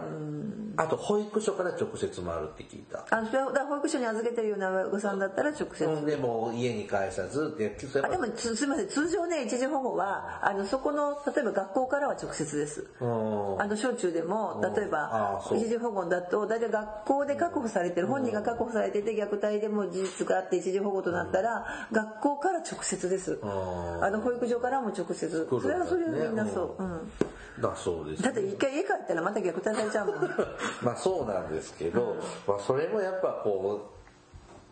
[0.77, 3.05] あと保育所から直接もあるって聞いた。
[3.11, 6.07] あそれは保育所に預けてるような親御さんだったら直接、うん。
[6.07, 8.89] でも家に帰さずであでもつすみません。
[8.89, 12.87] 通常ね一時保護はあのそこの例えば学校からは直接です。
[13.01, 13.61] うん。
[13.61, 25.49] あの小中でも例えあば一時保護だと大体学校で確保されてる本人が確保されてて虐待でも事実があって一時保護となったら学校から直接ですああの保育所からも直接。
[25.49, 30.31] それはそれはみんなそう、うん、だそうですだって一回家帰ったらまた虐待されちゃうもん。
[30.83, 32.17] まあそうなんですけど、
[32.47, 33.98] まあ、それもやっぱこう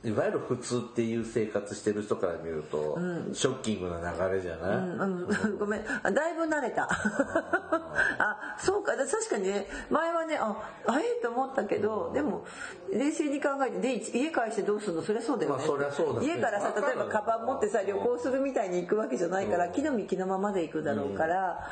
[0.07, 2.99] いわゆる普通っていう生活してる人から見ると、
[3.33, 5.27] ショッキングな流れじゃない、うん、
[5.59, 5.85] ごめん。
[6.03, 6.89] あだいぶ慣れた。
[8.19, 8.97] あ そうか。
[8.97, 12.45] だ確かにね前はねああええと思ったけどでも
[12.93, 15.03] 冷静に考えてで家帰してどうするの？
[15.03, 21.69] そりゃそうだよね,、まあそそう家からさ例えばカバン持ってさ旅行するみたいに行くわけじゃないから木の実木のままで行くだろうから、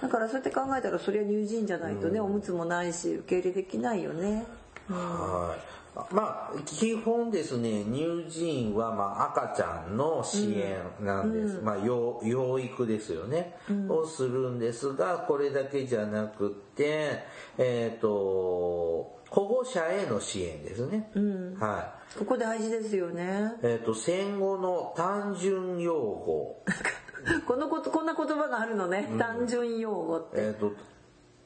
[0.00, 4.44] だからそうやって考えたらそりゃ乳児院じゃないとね、おむつもないし受け入れできないよね。
[4.88, 13.56] はいまあ基本ですね乳児院はまあ赤ちゃんの支援なんです、まあ養養育ですよね、
[13.88, 17.24] をするんですがこれだけじゃなくて
[17.58, 21.10] えっ、と保護者への支援ですね、
[21.58, 22.18] はい。
[22.18, 23.52] ここ大事ですよね。
[23.62, 26.62] えっ、と戦後の単純用語
[27.46, 30.36] このことこんな言葉があるのね、単純用語って。
[30.38, 30.72] えっ、と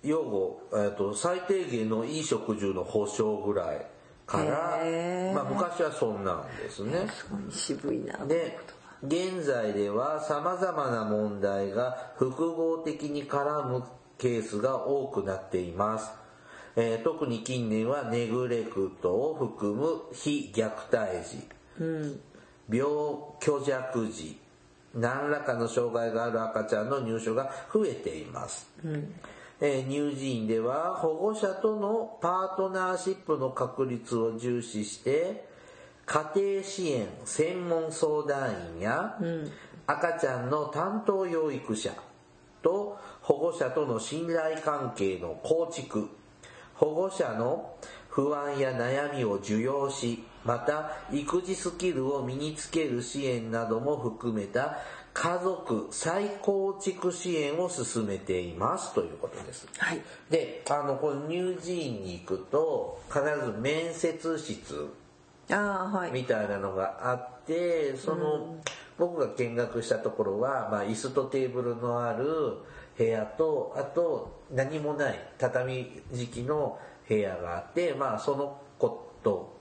[0.07, 3.86] 用語、えー、と最低限の衣食住の保障ぐらい
[4.27, 4.83] から
[5.35, 7.09] まあ、昔はそんなんですね。
[7.09, 8.59] すごい渋いなで
[9.05, 13.85] 現在ではさまざまな問題が複合的に絡む
[14.18, 16.11] ケースが多くなっています。
[16.74, 21.49] えー特に近年はネグレクトを含む非虐待児、
[22.68, 22.91] 病
[23.41, 24.39] 虚弱児。
[24.95, 28.66] 何らかの障害がある赤ちゃんの入所が増えています、
[29.61, 35.46] えー乳児院では保護者とのパートナーシップの確立を重視して
[36.04, 39.18] 家庭支援専門相談員や、
[39.88, 41.92] 赤ちゃんの担当養育者
[42.62, 46.09] と保護者との信頼関係の構築
[46.74, 47.76] 保護者の
[48.09, 54.78] 不安や悩みを受容しまた育児スキルを身につける支援なども含めた
[55.17, 59.67] 家族再構築支援を進めていますということです。
[59.79, 60.03] はい。
[60.29, 64.93] であのこの乳児院に行くと必ず面接室
[65.51, 66.11] ああはい。
[66.11, 68.57] みたいなのがあってその、
[68.99, 72.59] 僕が見学したところは、まあ、椅子とテーブルのある
[72.99, 79.55] 部屋とあと何もない畳敷きの部屋があって、まあ、その子と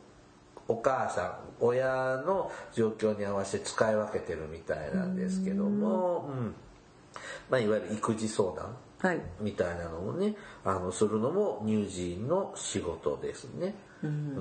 [0.67, 6.55] お母さん親の状況に合わせて使い分けてるみたいなんですけども、うん。
[7.49, 9.21] まあ、いわゆる育児相談はい。
[9.39, 13.75] みたいなのをねあのするのも乳児院の仕事ですね。
[14.03, 14.35] うん。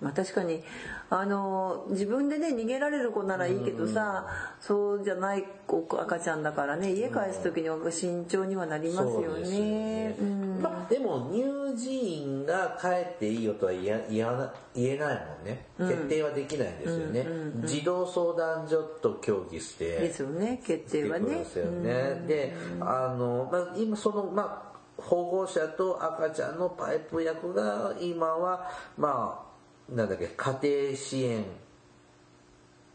[0.00, 0.62] まあ確かに
[1.10, 4.26] あの自分でね逃げられる子ならいいけどさ、
[4.60, 10.16] そうじゃない子赤ちゃんだからね家帰す時には慎重にはなりますよね。
[10.18, 15.66] うんまあ、でも乳児院が帰っていいよとは言や言わな言えないもんね。
[15.78, 17.26] 決定はできないんですよね、
[17.64, 20.60] 児童相談所と協議してですよね。
[20.64, 21.38] 決定はね。
[21.38, 22.22] ですよね。
[22.26, 29.44] で、あの、まあ、今その、まあ、保護者と赤ちゃんのパイプ役が今は、ま
[29.90, 31.44] あ、なんだっけ、家庭支援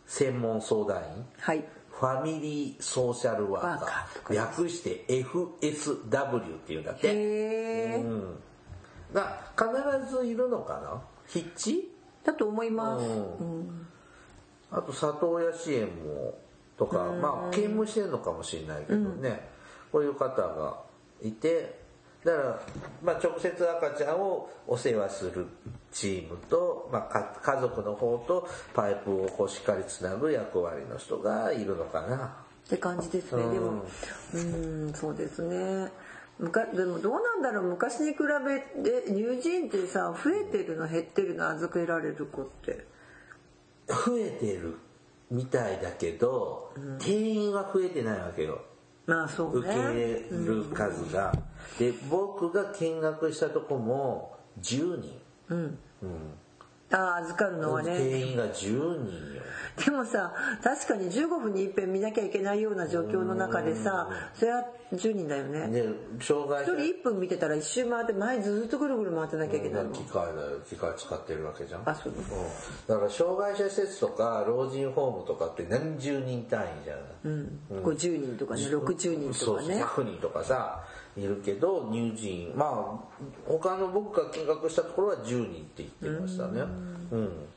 [0.05, 1.65] 専門相談員、はい
[1.99, 3.85] ファミリーソーシャルワーカ
[4.23, 7.11] カー略して FSW っていうんだって。
[7.95, 8.39] うん。
[9.13, 11.01] が必ずいるのかな？
[11.27, 11.83] 筆致
[12.23, 13.87] だと思います、うん。
[14.69, 16.37] あと里親支援も
[16.77, 19.49] とか、まあ、勤務してるのかもしれないけどね、
[19.91, 20.81] こういう方が
[21.23, 21.86] いて、
[22.23, 22.59] だから、
[23.03, 25.47] まあ、直接赤ちゃんをお世話する
[25.91, 32.35] チームと、まあ、か家族の方とパイプをこうしっかりつなぐ役割の人がいるのかな。
[32.65, 33.53] って感じですね、うん。
[33.53, 33.83] でも
[34.33, 34.37] う
[34.89, 35.91] んそうですね。
[36.75, 37.63] でもどうなんだろう。
[37.63, 42.85] 昔に比べて乳児院ってさ増えてるの減ってるの預けられる子って。
[43.87, 44.75] 増えてる
[45.31, 48.61] みたいだけど、定員は増えてないわけよ。
[49.05, 49.59] まあそうね。
[49.59, 51.33] 受け入れる数が。
[51.79, 55.21] で、僕が見学したとこも10人。
[55.49, 56.33] うんうん。
[56.89, 59.41] ああ預かるのはね定員が10人よ。
[59.83, 64.63] でもさ確かに15分に一遍見なきゃいけないような状況の中でさそれは
[64.93, 65.89] 10人だよねで、
[66.21, 70.59] 障害一者人1分見てたら一周回って前ずっとぐるぐる回ってなきゃいけないもん機械だよ。
[70.67, 71.81] 機械使ってるわけじゃん。
[71.85, 72.39] あそうですうん
[72.87, 77.03] だから障害者施設とか老人ホームとかって何十人単位じゃない。
[77.25, 80.85] うん、50人とかね60人とかねそう100人とかさ
[81.17, 82.99] いるけど乳児院まあ
[83.45, 86.61] 他の僕が見学したところは10人って言ってましたね。
[87.11, 87.47] うん。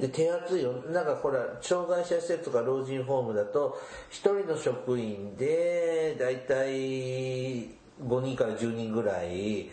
[0.00, 0.72] で手厚いよ。
[0.90, 3.78] なんかほら障害者施設とか老人ホームだと
[4.10, 7.68] 1人の職員でだいたい
[8.02, 9.70] 5人から10人ぐらい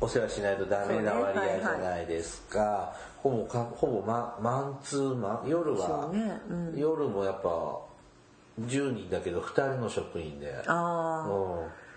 [0.00, 5.48] お世話しないとダメな割合じゃないですか、ほぼかほぼママンツーマン。
[5.48, 6.40] 夜は、ね。
[6.48, 6.74] うん。
[6.76, 7.48] 夜もやっぱ
[8.60, 11.28] 10人だけど2人の職員で、ああ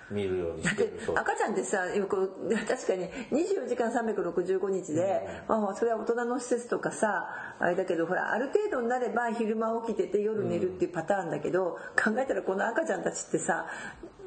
[0.09, 1.15] うん、見るようにだってしてるそう。
[1.17, 2.33] 赤ちゃんってさよく
[2.67, 7.29] 確かに24時間365日で、まあ、それは大人の施設とかさ
[7.59, 13.67] あれだけどほらある程度になれば昼間起きてて夜寝るっていうパターンだけど、考えたらこの赤ちゃんたちってさ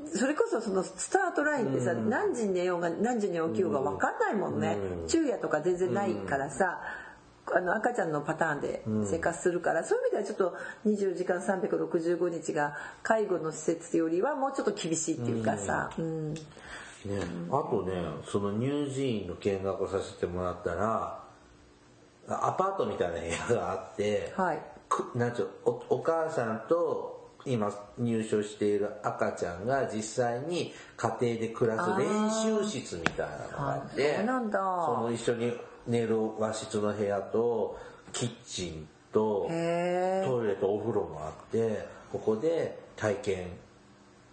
[0.07, 6.81] それこそそのスタートラインってさ、何時に寝ようが何時に起きようが分かんないもんね、昼夜とか全然ないからさ、
[7.55, 16.35] あの赤ちゃんのパターンで生活するから、そういう意味ではちょっと24時間365日が介護の施設よりはもうちょっと厳しいっていうかさ、うん。
[16.35, 16.41] ね、
[17.51, 17.93] あとね
[18.31, 21.25] その乳児院の見学をさせてもらったら
[22.29, 24.59] アパートみたいな部屋があって、はい。
[24.89, 35.53] くなんちゅうおお母さんと今入所している赤ちゃんが実際に家庭で暮らす練習室みたいなのがあってその一緒に
[35.87, 37.79] 寝る和室の部屋と
[38.13, 39.53] キッチンとト
[40.45, 43.47] イレとお風呂もあってここで体験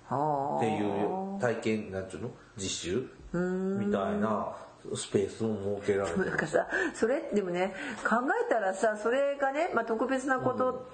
[0.08, 0.58] はあ。
[0.58, 2.32] っていう体験なんちゅうの？
[2.58, 3.08] 実習？
[3.34, 4.56] みたいな
[4.96, 6.26] スペースを設けられてる。
[6.28, 7.74] なんかさそれでもね
[8.08, 8.16] 考
[8.48, 10.90] えたらさそれがね、まあ、特別なこと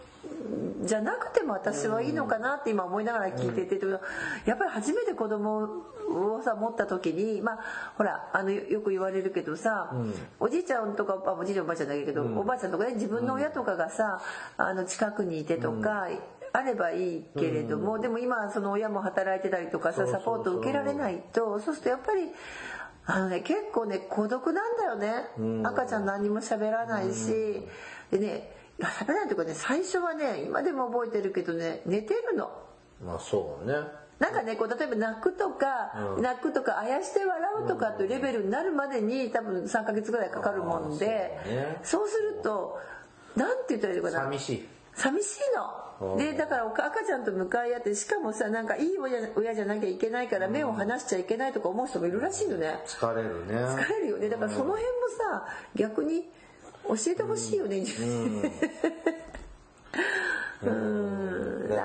[0.85, 3.85] じゃなくても私はいいのかなって今思いながら聞いてて、
[4.45, 7.59] やっぱり初めて子供をさ持った時にまあ
[7.97, 9.93] ほらあのよよく言われるけどさ、
[10.39, 14.21] おじいちゃんとかあおじいちゃんおばあちゃんだけど、おばあちゃんとかね自分の親とかがさ
[14.57, 16.07] あの近くにいてとか、
[16.51, 22.29] あればいいけれども、でも今その親も働いてたりとかさサポート受けられないとそうするとやっぱり
[23.05, 27.65] あのね結構ね孤独なんだよね、赤ちゃん何にも喋らないし、
[28.11, 32.51] でねね最初はね今でも覚えてるけどね寝てるの。
[33.03, 33.73] まあそうね。
[34.19, 42.79] なんかねこう例えば泣くとか、泣くとかあやして笑うとかっていうレベルになるまでに多分3ヶ月ぐらいかかるもんでねそうすると
[43.35, 44.23] なんて言ったらいいのかな。
[44.23, 44.67] 寂しい。
[44.93, 45.39] 寂しい
[46.01, 46.17] の。
[46.17, 52.79] でだからお赤ちゃんと向かい合ってしかもさなんかいい親親じゃなきゃいけないから目を離しちゃいけないとか思う人もいるらしいのね。
[52.85, 53.53] 疲れるね。
[53.53, 54.29] 疲れるよね。
[54.29, 56.29] だからその辺もさ逆に
[56.87, 57.83] 教えてほしいよね。
[60.63, 61.69] うん。
[61.69, 61.77] だ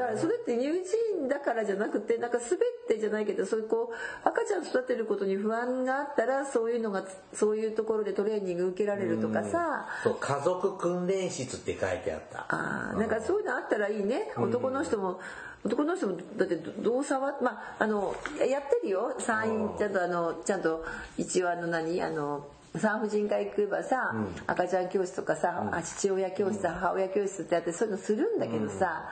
[0.00, 12.46] からそれって乳児院だからじゃなくてなんか全てじゃないけどそういうこう赤ちゃん育てることに不安があったらそういうのがそういうところでトレーニング受けられるとかさ、そう家族訓練室って書いてあった。
[12.48, 14.32] あーなんかそういうのあったらいいね。
[14.36, 15.20] 男の人も、
[15.64, 18.14] 男の人もだってどう触っまああの
[18.48, 19.14] やってるよ。
[19.18, 20.84] 産院ちゃんとあのちゃんと
[21.18, 22.00] 一応あの何？
[22.02, 22.46] あの
[22.76, 24.14] 産婦人科行けばさ、
[24.46, 29.08] 赤ちゃん教室とかさ、あ父親教室、母親教室ってやってそういうのするんだけどさ、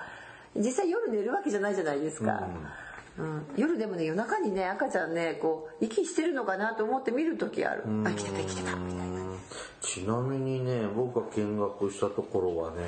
[0.57, 2.49] 実際夜寝るわけじゃないじゃないですか、
[3.19, 3.47] うん。
[3.57, 9.23] 夜でもね夜中にね赤ちゃんねこう息してるのかなと思って見る時ある、あ生きてた生きてたみたいな
[9.81, 12.83] ちなみにね僕が見学したところはね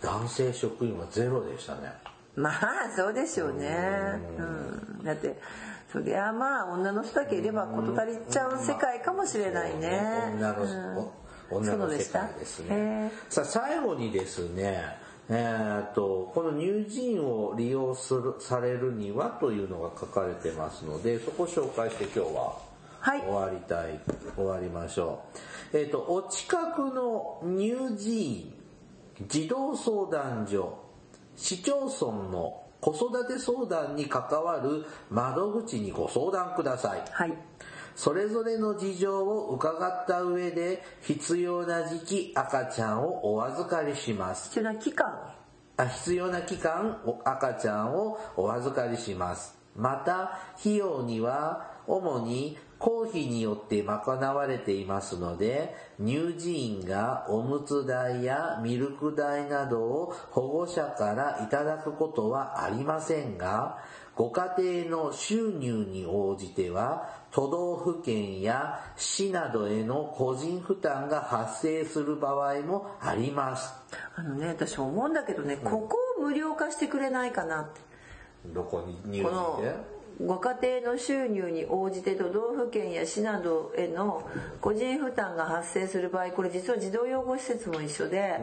[0.00, 1.92] 男性職員はゼロでしたね。
[2.34, 3.68] まあそうでしょうね。
[4.38, 4.42] う
[5.02, 5.36] ん、だって
[5.92, 10.00] そりゃまあ女の人だけいれば事足りちゃう世界かもしれないね。
[10.38, 10.62] 女の,、
[11.50, 12.20] うん女の世そうでした。
[12.20, 13.16] 界ですへねえ。
[13.28, 14.82] さあ最後にですね
[15.28, 22.56] えーっとこの乳児院を利用するされるにはというのが書かれてますのでそこを紹介して今日は
[23.00, 23.20] はい。
[23.20, 24.00] 終わりたい
[24.36, 25.22] 終わりましょ
[25.74, 25.76] う。
[25.76, 28.54] えーっとお近くの乳児院
[29.28, 30.78] 児童相談所
[31.36, 37.02] 市町村の子育て相談に関わる窓口にご相談ください。
[37.12, 37.32] はい。
[37.94, 44.48] それぞれの事情を伺った上で必要な時期赤ちゃんをお預かりします。
[44.48, 45.06] 必要な期間。
[45.76, 49.56] あ必要な期間お赤ちゃんをお預かりします。
[49.76, 55.72] また費用には主に公費によって賄われていますので
[56.04, 63.78] 乳児院がおむつ代やミルク代などを保護者からいただくことはありませんが
[64.16, 73.72] ご家庭の収入に応じては都道府県や市などへの個人負担が発生する場合もあります。
[74.16, 77.80] あのね私思うんだけどね、ここを無料化してくれないかなって。
[78.46, 84.28] どこに乳児このでご家庭の収入に応じて都道府県や市などへの
[84.60, 88.40] 個人負担が発生する場合これ実は児童養護施設も一緒で、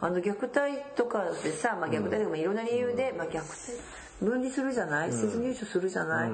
[0.00, 3.80] あの虐待とかでさ、まあ、虐待でもいろんな理由で、まあ、虐待
[4.20, 5.12] 分離するじゃない？
[5.12, 6.30] 施設入所するじゃない、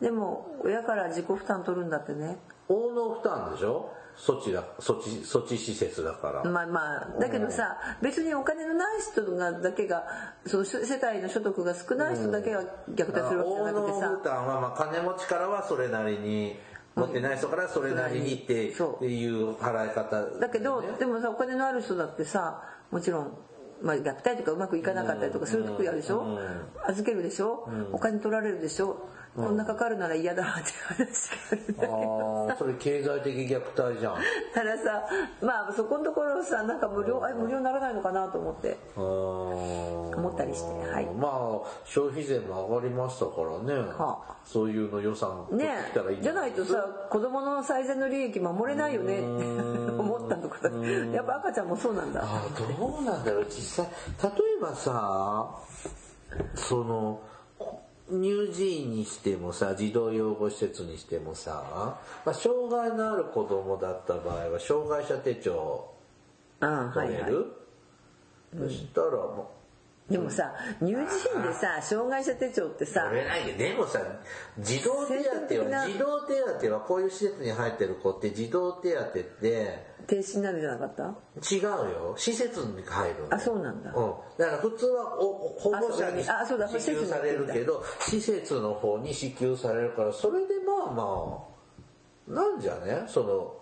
[0.00, 2.36] でも親から自己負担取るんだってね。
[2.68, 3.92] 応能負担でしょ？
[4.20, 10.04] 措置だ措置措置施設だから、まあまあだけどさ別にお金のない人がだけが
[10.46, 14.08] その世帯の所得が少ない人だけが虐待するわけじゃなくてさ。
[14.10, 16.56] 負担はまあ金持ちからはそれなりに
[16.94, 18.70] 持ってない人からそれなりにってい
[19.26, 20.38] う払い方。
[20.38, 23.32] だけどでもさお金のある人だってさもちろん、
[23.82, 26.38] まあ、虐待とかうまくいかなかったりとかする時あるでしょ、
[26.86, 30.72] 預けるでしょ、お金取られるでしょ、こんなかかるなら嫌だって
[31.04, 34.16] 話があるんだけどああそれ経済的虐待じゃん。
[34.52, 35.04] たださ
[35.40, 38.76] まあそこのところさなんか無料あれ無料にならないのかなと思って。
[38.96, 41.06] 思思ったりしてはい。
[41.06, 44.34] まあ消費税も上がりましたからね、はあ。
[44.44, 49.24] そういうの予算ねじゃないとさ子供の最善の利益守れないよねって
[50.00, 50.68] 思ったとか
[51.12, 52.20] やっぱ赤ちゃんもそうなんだ。
[52.24, 53.44] あどうなんだろう。
[53.44, 53.86] 実際
[54.22, 55.50] 例えばさ
[56.54, 57.20] その
[57.58, 65.88] こ乳児院にしてもさ児童養護施設にしてもさ、まあ、障害のある子供だった場合は障害者手帳
[66.94, 67.46] 取れる、
[68.56, 68.68] いはい。
[68.68, 69.59] そしたらも
[70.10, 74.00] でもさ乳児院でさ障害者手帳ってうさ取れないででもさ
[74.58, 76.34] 児童手当は児童手
[76.68, 79.22] 当はこういう施設に入ってる子って児童手当って
[80.06, 81.04] 停止になるじゃなかった？
[81.54, 82.14] 違うよ。
[82.16, 83.34] 施設に入るの。
[83.34, 83.92] あそうなんだ。
[83.92, 91.44] うん、だから普通はお保護者に支給されるけど施設の方に支給されるからそれでまあま
[92.28, 93.04] あなんじゃね？
[93.06, 93.54] その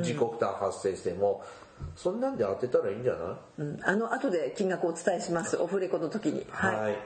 [0.00, 1.42] 自己負担発生しても、
[1.96, 3.36] そんなんで当てたらいいんじゃない？
[3.58, 5.56] うんあの後で金額をお伝えします。
[5.56, 6.46] オフレコの時に。
[6.50, 6.96] はい、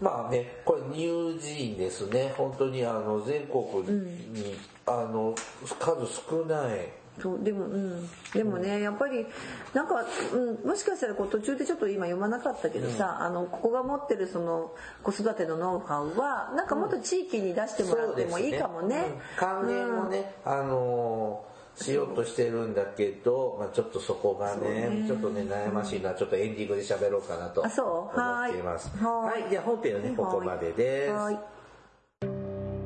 [0.00, 2.34] まあねこれ乳児院ですね。
[2.36, 4.54] 本当にあの全国に、
[4.86, 5.34] あの
[5.78, 6.90] 数少ない。
[7.22, 8.08] そうでもうん。
[8.32, 9.24] でもねやっぱり
[9.72, 14.72] なんか、うん、もしかしたらこう途中でちょっと今読まなかったけどさ、あのここが持ってるその
[15.02, 19.04] 子育てのノウハウはなんかもっと地域に出してもらってもいいかもね。
[19.06, 19.38] うん。
[19.38, 27.86] 還元もね、あのーしようとしてるんだけど、まあ、ちょっとそこがねちょっとね悩ましいのはちょっとエンディングで喋ろうかなとあそう？
[27.86, 28.88] 思っています。
[28.98, 29.42] はーい。
[29.42, 29.50] はい。
[29.50, 31.12] じゃあ本編はねここまでです。
[31.12, 31.38] はい。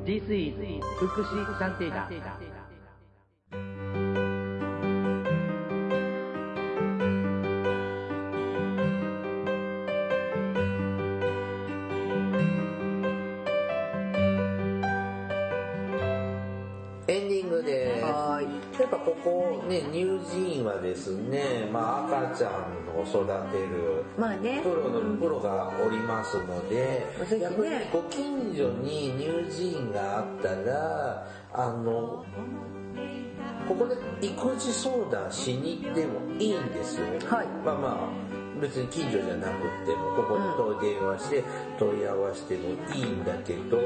[0.05, 0.55] This is
[0.97, 2.09] 福祉探偵団
[19.23, 24.61] ここね乳児院はですね、まあ、赤ちゃんを育てるまあね。
[24.63, 27.41] プロのプロがおりますので、ぜひね。
[27.41, 32.25] 逆にご近所に乳児院があったらあの
[33.67, 33.95] ここで
[34.25, 37.47] 育児相談しに行ってもいいんですよ、はい。
[37.63, 41.43] まあまあ別に近所じゃなくってもここに電話して
[41.79, 43.77] 問い合わせてもいいんだけど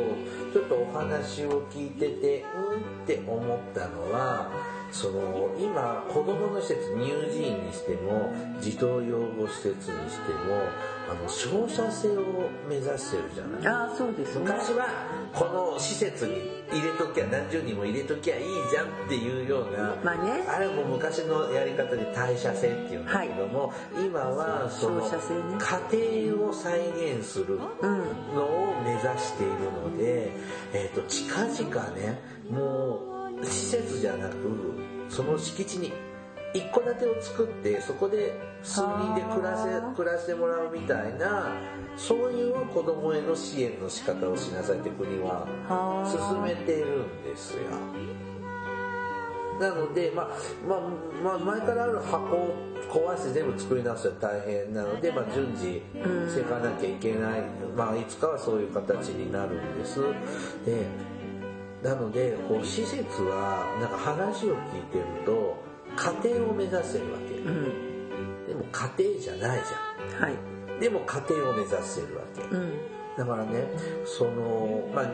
[0.52, 4.50] ちょっとお話を聞いててうんって思ったのは
[4.94, 8.32] その今子どもの施設乳児院にしても
[8.62, 10.62] 児童養護施設にしても
[11.10, 13.68] あの照射性を目指してるじゃない？
[13.68, 14.42] ああそうですね。
[14.46, 14.86] 昔は
[15.34, 16.34] この施設に
[16.72, 20.44] 入れときゃ何十人も入れときゃいいじゃんっていうような、まあね。
[20.48, 25.58] あれも昔のやり方で代謝性っていうんだけども、今はその照射性ね。
[25.92, 27.66] 家庭を再現するの
[28.46, 30.32] を目指しているので、
[30.74, 34.36] えー、と近々ねもう施設じゃなく
[35.10, 35.94] その敷地に
[36.54, 41.52] 一戸建てを作ってそこで数人で暮らせ暮らしてもらうみたいな
[41.96, 46.34] そういう子供への支援の仕方をしなさいって国ははあ。
[46.34, 47.64] 進めているんですよ。
[49.60, 50.30] なので、まあ
[50.68, 50.80] まあ
[51.24, 52.56] まあ、前からある箱を
[52.90, 55.84] 壊して全部作り直すのは大変なので、まあ、順次
[56.28, 57.42] していかなきゃいけない、
[57.76, 60.02] まあ、いつかはそういう形になるんです。
[60.66, 60.88] で
[61.84, 65.62] なのでこう施設はなんか話を聞いてると
[65.96, 68.48] 家庭を目指してるわけ、うん。
[68.48, 70.34] でも家庭じゃないじはい。
[70.34, 72.78] ゃんでも家庭を目指してるわけ、うん。
[73.18, 73.68] だからね
[74.06, 75.06] そのまあ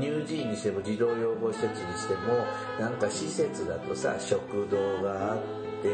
[0.00, 2.46] 乳児院にしても児童養護施設にしても
[2.80, 5.38] なんか施設だとさ食堂があっ
[5.82, 5.88] て、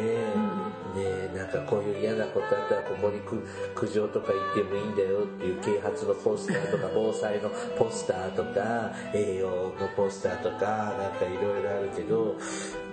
[0.97, 12.37] でなんかこういう嫌なことあったらここに苦苦情とか言ってもいいんだよっていう啓発のポスターとか防災のポスターとか栄養のポスターとかなんかいろいろあるけど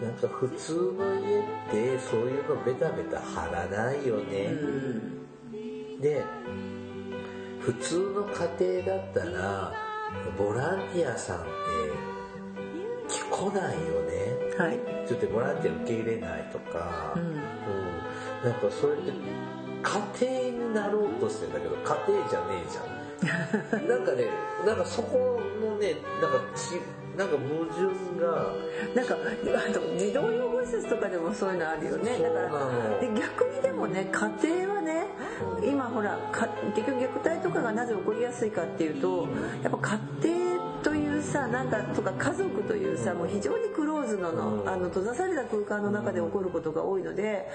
[0.01, 4.53] なんか普通の家ってそういうのベタベタ貼らないよね。
[6.01, 6.21] で
[7.61, 8.27] 普通の
[8.59, 9.71] 家庭だったら
[10.37, 11.47] ボランティアさんって
[13.31, 14.13] 来ないよね。
[14.57, 17.21] はいちょっとボランティア受け入れないとか、うん。
[17.21, 17.43] うん
[18.43, 19.13] なんかそれって
[19.83, 23.03] 家庭になろうとしてんだけど家庭じゃねえじゃん。
[23.87, 24.27] なんかね
[24.65, 26.81] なんかそこのねなんかち
[27.17, 27.85] なんか矛盾
[28.19, 28.51] が
[28.95, 32.17] なんかあの児童養護施設とかでもそういうのあるよね。
[32.19, 34.27] だからで逆にでもね家
[34.61, 35.05] 庭はね
[35.63, 39.27] 今ほらか結局虐待とかがなぜ起こりやすいかっていうと
[39.61, 44.33] やっぱ家庭というさなんかとか家族というさもう非常にクローズの。
[44.33, 47.47] のあの閉ざされた空間の中で起こることが多いので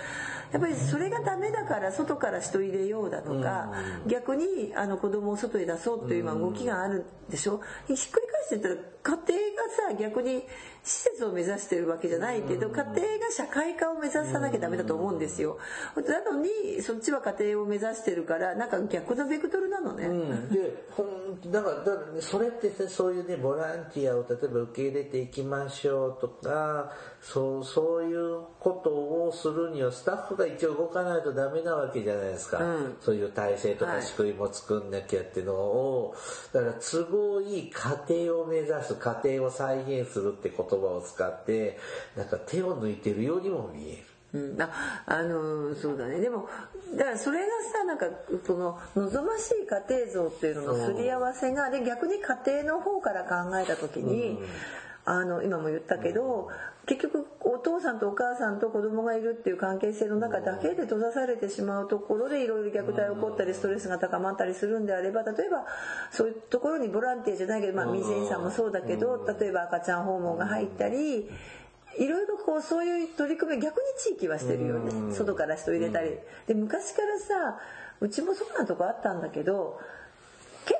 [0.52, 3.72] やっぱりそれがダメだから外から人入れようだとか
[4.06, 7.60] 逆にあの子供を外へ出そうという今動きがあるでしょ。
[7.86, 9.18] ひっくり返してたら家庭が
[9.90, 10.42] さ逆に
[10.88, 15.58] 施設を目指してるわけじゃないけど家庭が社会科を目指さなきゃダメだと思うんですよ。
[15.94, 20.08] なのにそっちは家庭を目指してるからなんか逆のベクトルなのね、
[20.50, 32.96] でほんだからだからねそれってさそういうねボランティアを例えば受け入れていきましょうとかそうそういうことをするにはスタッフが一応動かないとダメなわけじゃないですか、うん。
[33.00, 36.14] そういう体制とはいか仕組みも作んなきゃっていうのを
[36.52, 41.78] だから都合いい家庭を目指す家庭を再現するって言葉を使って
[42.16, 44.02] なんか手を抜いてるようにも見える。
[44.30, 44.70] うん、あ
[45.06, 46.20] あのそうだね。
[46.20, 46.48] でも
[46.94, 48.06] だからそれがさなんか
[48.46, 54.38] その望ましい家庭像っていうののすり合わせがで逆に家庭の方から考えた時に、
[55.08, 56.48] あの今も言ったけど
[56.86, 65.64] 結局お父さんとお母さんと子供がいるっていう関係性の中だけで閉ざされてしまうところでいろいろ虐待が起こったりストレスが高まったりするんであれば例えば
[66.10, 71.28] そういうところにボランティアじゃないけど、まあ、未成年さんもそうだけど例えば赤ちゃん訪問が入ったり。
[71.98, 75.12] いろいろこうそういう取り組み逆に地域はしてるよね。
[75.12, 76.10] 外から人入れたり。
[76.46, 77.58] で昔からさ
[78.00, 79.80] うちもそんなとこあったんだけど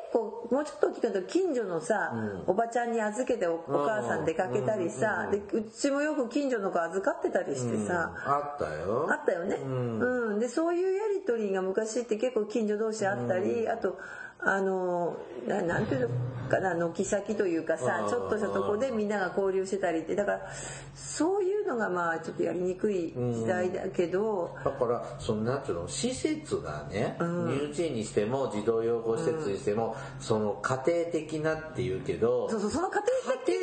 [0.09, 2.15] 結構もうちょっと大きくなると近所のさ、
[2.47, 9.07] おばちゃんに預けておお母さん出かけたりさでうちもよく近所の子預かってたりしてさ、あったよ。
[9.11, 10.39] あったよね、うん。
[10.39, 13.99] でそういうやり取りが昔って結構近所同士あったり、あと
[14.41, 15.17] あの
[15.47, 20.41] ななんていうのかな軒先というかさちょっとしたとこでみんなが交流してたりってだから
[20.95, 33.55] そういうのがまあちょっとやりにくい時代だけど、だからそのなんていうの施設がね、乳児院にしても児童養護施設にしても、その家庭的なっていうけどそうそうその家庭的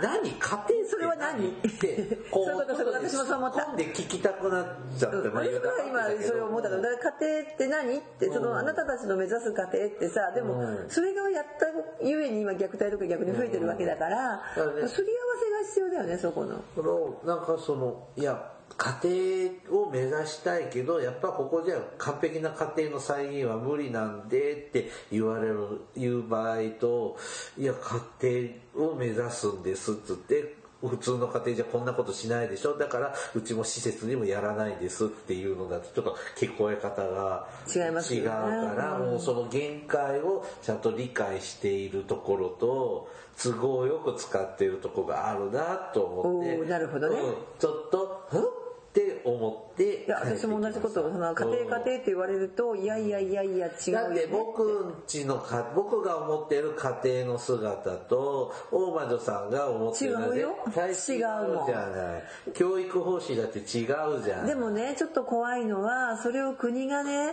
[0.00, 1.48] なが何家庭それは何？
[1.48, 3.72] ってこそう私もそう思った。
[3.72, 4.66] んで聞きたくなっ
[4.98, 6.76] ちゃって、まあ私は今それを思ったの。
[6.78, 7.98] 家庭って何？
[7.98, 11.66] ってそのあなたたちの目指す家庭ってさでもそれがやった
[12.06, 17.20] ゆえに今虐待とか逆に増えてるわけだからすり合わせが必要だよねそこの。
[17.24, 27.16] なんかそのいや家庭を目指したいけどやっぱここじゃ完璧な家庭の再現は無理なんでって言われる言う場合と
[27.58, 27.74] いや
[28.20, 32.76] 家庭を目指すんですっつって普通の家庭じゃこんなことしないでしょ。
[32.76, 38.34] だからうちも施設にもやらないですっていうのだとちょっと聞こえ方が違います違うか
[38.76, 43.08] らもうその限界をちゃんと理解しているところと
[43.42, 46.56] 都合よく使っているところがあるなと思って。
[46.68, 47.18] なるほどね。
[47.18, 47.34] うん。
[47.58, 48.63] ちょっと
[48.94, 60.24] って思っていや私も同じことをその家庭家庭って言われるといやいやいやいや違うよだっねて僕んちのか僕が思ってる家庭の姿と大魔女さんが思ってる違うよ。
[60.28, 62.52] 違うもんじゃない。
[62.54, 64.46] 教育方針だって違うじゃん。
[64.46, 67.32] でもねちょっと怖いのはそれを国がね、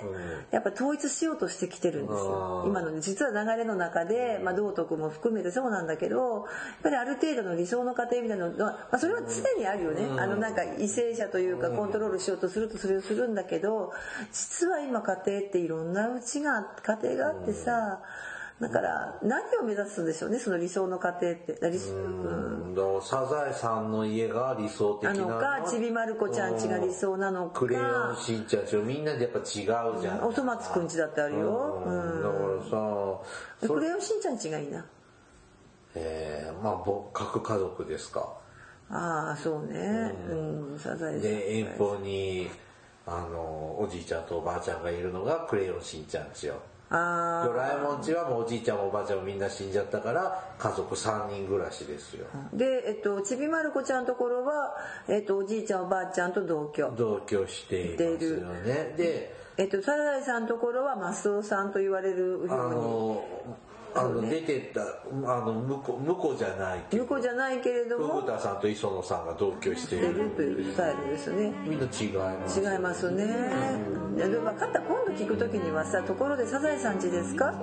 [0.49, 2.63] やっぱ統一しようとしてきてるんですよ。
[2.65, 6.45] 今のね実は流れの中で、まあ、道徳も含めてそうなんだけどやっ
[6.81, 13.91] ぱりある程度の理想の家庭みたいなのは、まあ、それは常にあるよね、あのなんか為政者というかコントロールしようとするとそれをするんだけど
[14.31, 18.01] 実は今家庭っていろんなうちが家庭があってさ、
[18.59, 21.53] だから何を目指すんでしょうねその理想の家庭って。
[21.53, 22.61] うん。
[23.01, 27.59] サザエさんの家が理想的ななのかちびまる子ちゃんちが理想なのか。
[27.61, 29.45] クレヨンしんちゃんちみんなでやっぱ違う
[29.99, 30.23] じゃん。
[30.23, 32.15] おそ松くんちだってあるよ、うん。
[32.15, 32.21] うん。
[32.21, 34.85] だからさクレヨンしんちゃんちがいいな。
[35.95, 38.40] えー、まあぼ各家族ですか
[38.91, 40.13] ああそうね。
[40.29, 41.21] うん、サザエさん。
[41.21, 42.49] で遠方に
[43.07, 46.55] あのおじいちゃんとおばあちゃんがいるのがクレヨンしんちゃんちよ。
[46.93, 52.25] あドラえもんちはもうおじいちゃんもおばあちゃんもみんな死んじゃったから家族3人暮らしですよ。
[52.33, 54.75] あでえっとちびまる子ちゃんのところは、
[55.07, 56.91] えっと、おじいちゃんおばあちゃんと同居。
[56.97, 58.93] 同居していますよね。
[58.97, 62.75] でえっとサザエさんのところはマスオさんと言われるあように。
[62.75, 63.23] の
[63.93, 67.05] あの出てったあの婿婿じゃないけど。
[67.05, 68.19] 婿じゃないけれども。
[68.21, 71.53] 福田さんと磯野さんが同居してい出るるというスタイルですね。
[71.65, 73.27] みんな違います違いますね。
[74.17, 77.53] で分かった今度聞く時にはさ「ところでサザエさんちですか?」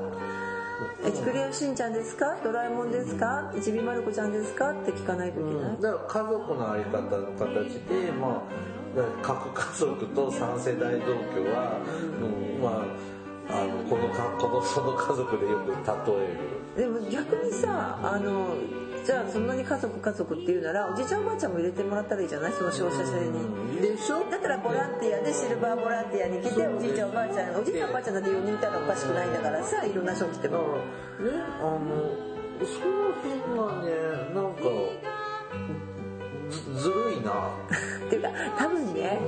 [1.04, 2.36] え「クレヨンしんちゃんですか？
[2.42, 3.52] ドラえもんですか？
[3.62, 8.40] ちびまる子ちゃんですか?」って聞かないといけない、だから家族のあり方の形でまあ
[9.22, 11.78] 各家族と3世代同居は、
[12.20, 12.84] うん、まあ
[13.50, 16.26] あのこのかこのその家族でよく例え
[16.76, 16.82] る。
[16.82, 18.54] でも逆にさあの
[19.04, 22.52] じゃあそんなに家族家族っていうならおじいちゃんおばあちゃんも入れてもらったらいいじゃない？
[22.52, 23.80] その照射線に。
[23.80, 24.20] でしょ？
[24.30, 31.78] だったらボランティアでシルバーボランティアに来ておじいちゃんおばあちゃんおじいちゃんおばあちゃんだって4人いたらおかしくないんだからさいろんな人来てもらねあの
[32.60, 34.62] その辺はねなんか
[36.50, 37.32] ずずるいな。
[38.06, 38.28] っていうか
[38.58, 39.18] 多分ね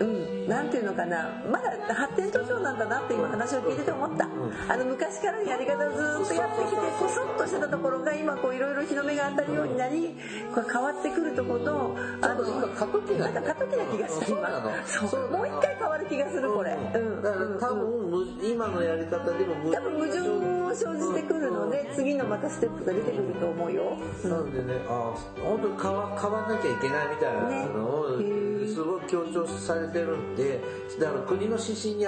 [0.00, 4.28] うんなんていうのかなまだ発展途上なんだなって今話を聞いてて思った、
[4.68, 10.16] あの昔からのやり方をずっとやってきてこそっとしてたところが今こういろいろ日の目が当たるようになり
[10.52, 14.36] これ変わってくるところとあの今過渡期な過渡期な気がする。
[14.36, 15.30] 今そう。
[15.30, 16.72] もう一回変わる気がするこれ。
[16.72, 17.22] うん。
[17.22, 28.18] だから多分む今のやり方でもむ多分矛盾を生じてくるので次のまたステップが出てくると思うよ、なんでね、あ本当に変わ変わんなきゃいけないみたいなのを、
[28.66, 30.60] すごい強調されてるんで、
[30.98, 32.04] だから国の指針に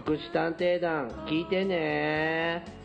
[0.00, 2.75] 福祉探偵団聞いてね。